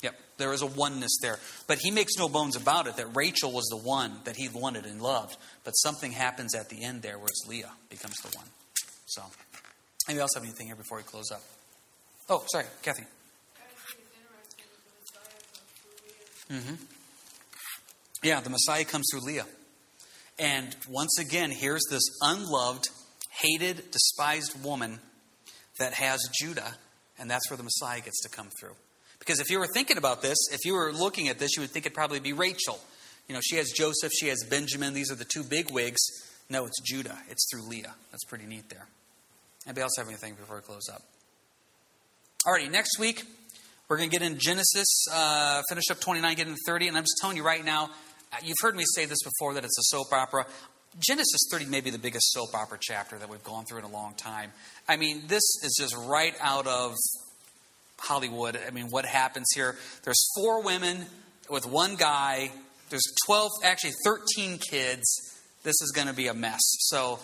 Yep. 0.02 0.14
There 0.38 0.52
is 0.52 0.62
a 0.62 0.66
oneness 0.66 1.16
there. 1.22 1.38
But 1.68 1.78
he 1.78 1.92
makes 1.92 2.16
no 2.18 2.28
bones 2.28 2.56
about 2.56 2.88
it 2.88 2.96
that 2.96 3.14
Rachel 3.14 3.52
was 3.52 3.66
the 3.66 3.76
one 3.76 4.12
that 4.24 4.36
he 4.36 4.48
wanted 4.48 4.86
and 4.86 5.00
loved. 5.00 5.36
But 5.62 5.72
something 5.72 6.10
happens 6.10 6.54
at 6.54 6.68
the 6.68 6.82
end 6.82 7.02
there 7.02 7.18
where 7.18 7.28
it's 7.28 7.46
Leah 7.48 7.72
becomes 7.90 8.16
the 8.16 8.36
one. 8.36 8.46
So, 9.06 9.22
anybody 10.08 10.22
else 10.22 10.34
have 10.34 10.42
anything 10.42 10.66
here 10.66 10.76
before 10.76 10.98
we 10.98 11.04
close 11.04 11.30
up? 11.30 11.42
Oh, 12.28 12.44
sorry, 12.50 12.66
Kathy. 12.82 13.04
Mm-hmm. 16.50 16.74
Yeah, 18.22 18.40
the 18.40 18.50
Messiah 18.50 18.84
comes 18.84 19.06
through 19.10 19.24
Leah. 19.24 19.46
And 20.38 20.74
once 20.88 21.18
again, 21.18 21.50
here's 21.50 21.84
this 21.90 22.02
unloved, 22.22 22.88
hated, 23.40 23.90
despised 23.90 24.62
woman 24.62 25.00
that 25.78 25.94
has 25.94 26.20
Judah, 26.38 26.74
and 27.18 27.30
that's 27.30 27.50
where 27.50 27.56
the 27.56 27.62
Messiah 27.62 28.00
gets 28.00 28.22
to 28.22 28.28
come 28.28 28.48
through. 28.60 28.74
Because 29.18 29.40
if 29.40 29.50
you 29.50 29.58
were 29.58 29.66
thinking 29.66 29.96
about 29.96 30.22
this, 30.22 30.36
if 30.52 30.60
you 30.64 30.74
were 30.74 30.92
looking 30.92 31.28
at 31.28 31.38
this, 31.38 31.56
you 31.56 31.62
would 31.62 31.70
think 31.70 31.86
it'd 31.86 31.94
probably 31.94 32.20
be 32.20 32.32
Rachel. 32.32 32.78
You 33.28 33.34
know, 33.34 33.40
she 33.42 33.56
has 33.56 33.70
Joseph, 33.70 34.12
she 34.12 34.28
has 34.28 34.44
Benjamin. 34.48 34.94
These 34.94 35.10
are 35.10 35.16
the 35.16 35.24
two 35.24 35.42
big 35.42 35.70
wigs. 35.70 36.00
No, 36.48 36.66
it's 36.66 36.80
Judah. 36.80 37.18
It's 37.28 37.48
through 37.50 37.68
Leah. 37.68 37.94
That's 38.12 38.24
pretty 38.24 38.46
neat 38.46 38.68
there. 38.68 38.86
Anybody 39.66 39.82
else 39.82 39.94
have 39.98 40.06
anything 40.06 40.34
before 40.34 40.56
we 40.56 40.62
close 40.62 40.88
up? 40.88 41.02
Alrighty, 42.46 42.70
next 42.70 43.00
week 43.00 43.24
we're 43.88 43.98
going 43.98 44.10
to 44.10 44.18
get 44.18 44.26
in 44.26 44.38
Genesis, 44.38 45.06
uh, 45.12 45.62
finish 45.68 45.84
up 45.90 46.00
29, 46.00 46.36
get 46.36 46.46
into 46.48 46.58
30. 46.66 46.88
And 46.88 46.96
I'm 46.96 47.04
just 47.04 47.18
telling 47.20 47.36
you 47.36 47.44
right 47.44 47.64
now, 47.64 47.90
you've 48.42 48.56
heard 48.60 48.74
me 48.74 48.84
say 48.94 49.04
this 49.04 49.22
before 49.22 49.54
that 49.54 49.64
it's 49.64 49.78
a 49.78 49.82
soap 49.84 50.12
opera. 50.12 50.46
Genesis 50.98 51.40
30 51.50 51.66
may 51.66 51.80
be 51.80 51.90
the 51.90 51.98
biggest 51.98 52.32
soap 52.32 52.54
opera 52.54 52.78
chapter 52.80 53.18
that 53.18 53.28
we've 53.28 53.44
gone 53.44 53.64
through 53.64 53.78
in 53.78 53.84
a 53.84 53.90
long 53.90 54.14
time. 54.14 54.50
I 54.88 54.96
mean, 54.96 55.22
this 55.28 55.42
is 55.62 55.76
just 55.78 55.94
right 55.96 56.34
out 56.40 56.66
of 56.66 56.94
Hollywood. 57.98 58.58
I 58.66 58.70
mean, 58.70 58.88
what 58.90 59.04
happens 59.04 59.46
here? 59.54 59.76
There's 60.02 60.24
four 60.34 60.62
women 60.62 61.04
with 61.48 61.66
one 61.66 61.96
guy. 61.96 62.50
There's 62.90 63.06
12, 63.26 63.50
actually 63.62 63.92
13 64.04 64.58
kids. 64.58 65.04
This 65.62 65.74
is 65.82 65.92
going 65.94 66.08
to 66.08 66.14
be 66.14 66.28
a 66.28 66.34
mess. 66.34 66.60
So, 66.62 67.18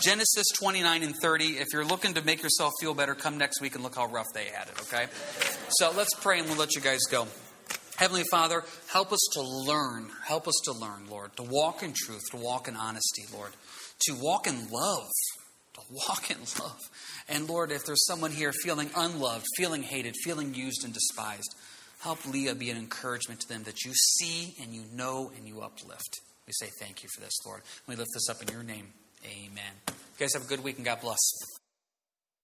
Genesis 0.00 0.46
29 0.58 1.02
and 1.02 1.14
30. 1.16 1.58
If 1.58 1.68
you're 1.72 1.84
looking 1.84 2.14
to 2.14 2.24
make 2.24 2.42
yourself 2.42 2.72
feel 2.80 2.94
better, 2.94 3.14
come 3.14 3.38
next 3.38 3.60
week 3.60 3.74
and 3.74 3.82
look 3.82 3.94
how 3.94 4.06
rough 4.06 4.26
they 4.34 4.46
had 4.46 4.68
it, 4.68 4.80
okay? 4.82 5.06
So, 5.70 5.92
let's 5.96 6.14
pray 6.20 6.38
and 6.38 6.48
we'll 6.48 6.58
let 6.58 6.74
you 6.74 6.80
guys 6.80 7.00
go. 7.10 7.26
Heavenly 7.96 8.24
Father, 8.30 8.62
help 8.88 9.10
us 9.10 9.26
to 9.32 9.40
learn. 9.40 10.10
Help 10.22 10.46
us 10.46 10.54
to 10.64 10.72
learn, 10.72 11.08
Lord, 11.08 11.34
to 11.38 11.42
walk 11.42 11.82
in 11.82 11.94
truth, 11.96 12.22
to 12.30 12.36
walk 12.36 12.68
in 12.68 12.76
honesty, 12.76 13.24
Lord, 13.32 13.52
to 14.06 14.14
walk 14.20 14.46
in 14.46 14.68
love, 14.70 15.08
to 15.74 15.80
walk 15.90 16.30
in 16.30 16.36
love. 16.60 16.78
And 17.26 17.48
Lord, 17.48 17.72
if 17.72 17.86
there's 17.86 18.04
someone 18.06 18.32
here 18.32 18.52
feeling 18.52 18.90
unloved, 18.94 19.46
feeling 19.56 19.82
hated, 19.82 20.14
feeling 20.24 20.54
used 20.54 20.84
and 20.84 20.92
despised, 20.92 21.54
help 22.00 22.26
Leah 22.26 22.54
be 22.54 22.70
an 22.70 22.76
encouragement 22.76 23.40
to 23.40 23.48
them 23.48 23.62
that 23.62 23.82
you 23.84 23.92
see 23.94 24.54
and 24.62 24.74
you 24.74 24.84
know 24.92 25.32
and 25.34 25.48
you 25.48 25.62
uplift. 25.62 26.20
We 26.46 26.52
say 26.52 26.68
thank 26.78 27.02
you 27.02 27.08
for 27.14 27.22
this, 27.22 27.34
Lord. 27.46 27.62
We 27.88 27.96
lift 27.96 28.10
this 28.12 28.28
up 28.28 28.42
in 28.42 28.48
your 28.52 28.62
name. 28.62 28.92
Amen. 29.24 29.72
You 29.88 29.94
guys 30.18 30.34
have 30.34 30.44
a 30.44 30.48
good 30.48 30.62
week 30.62 30.76
and 30.76 30.84
God 30.84 31.00
bless. 31.00 31.18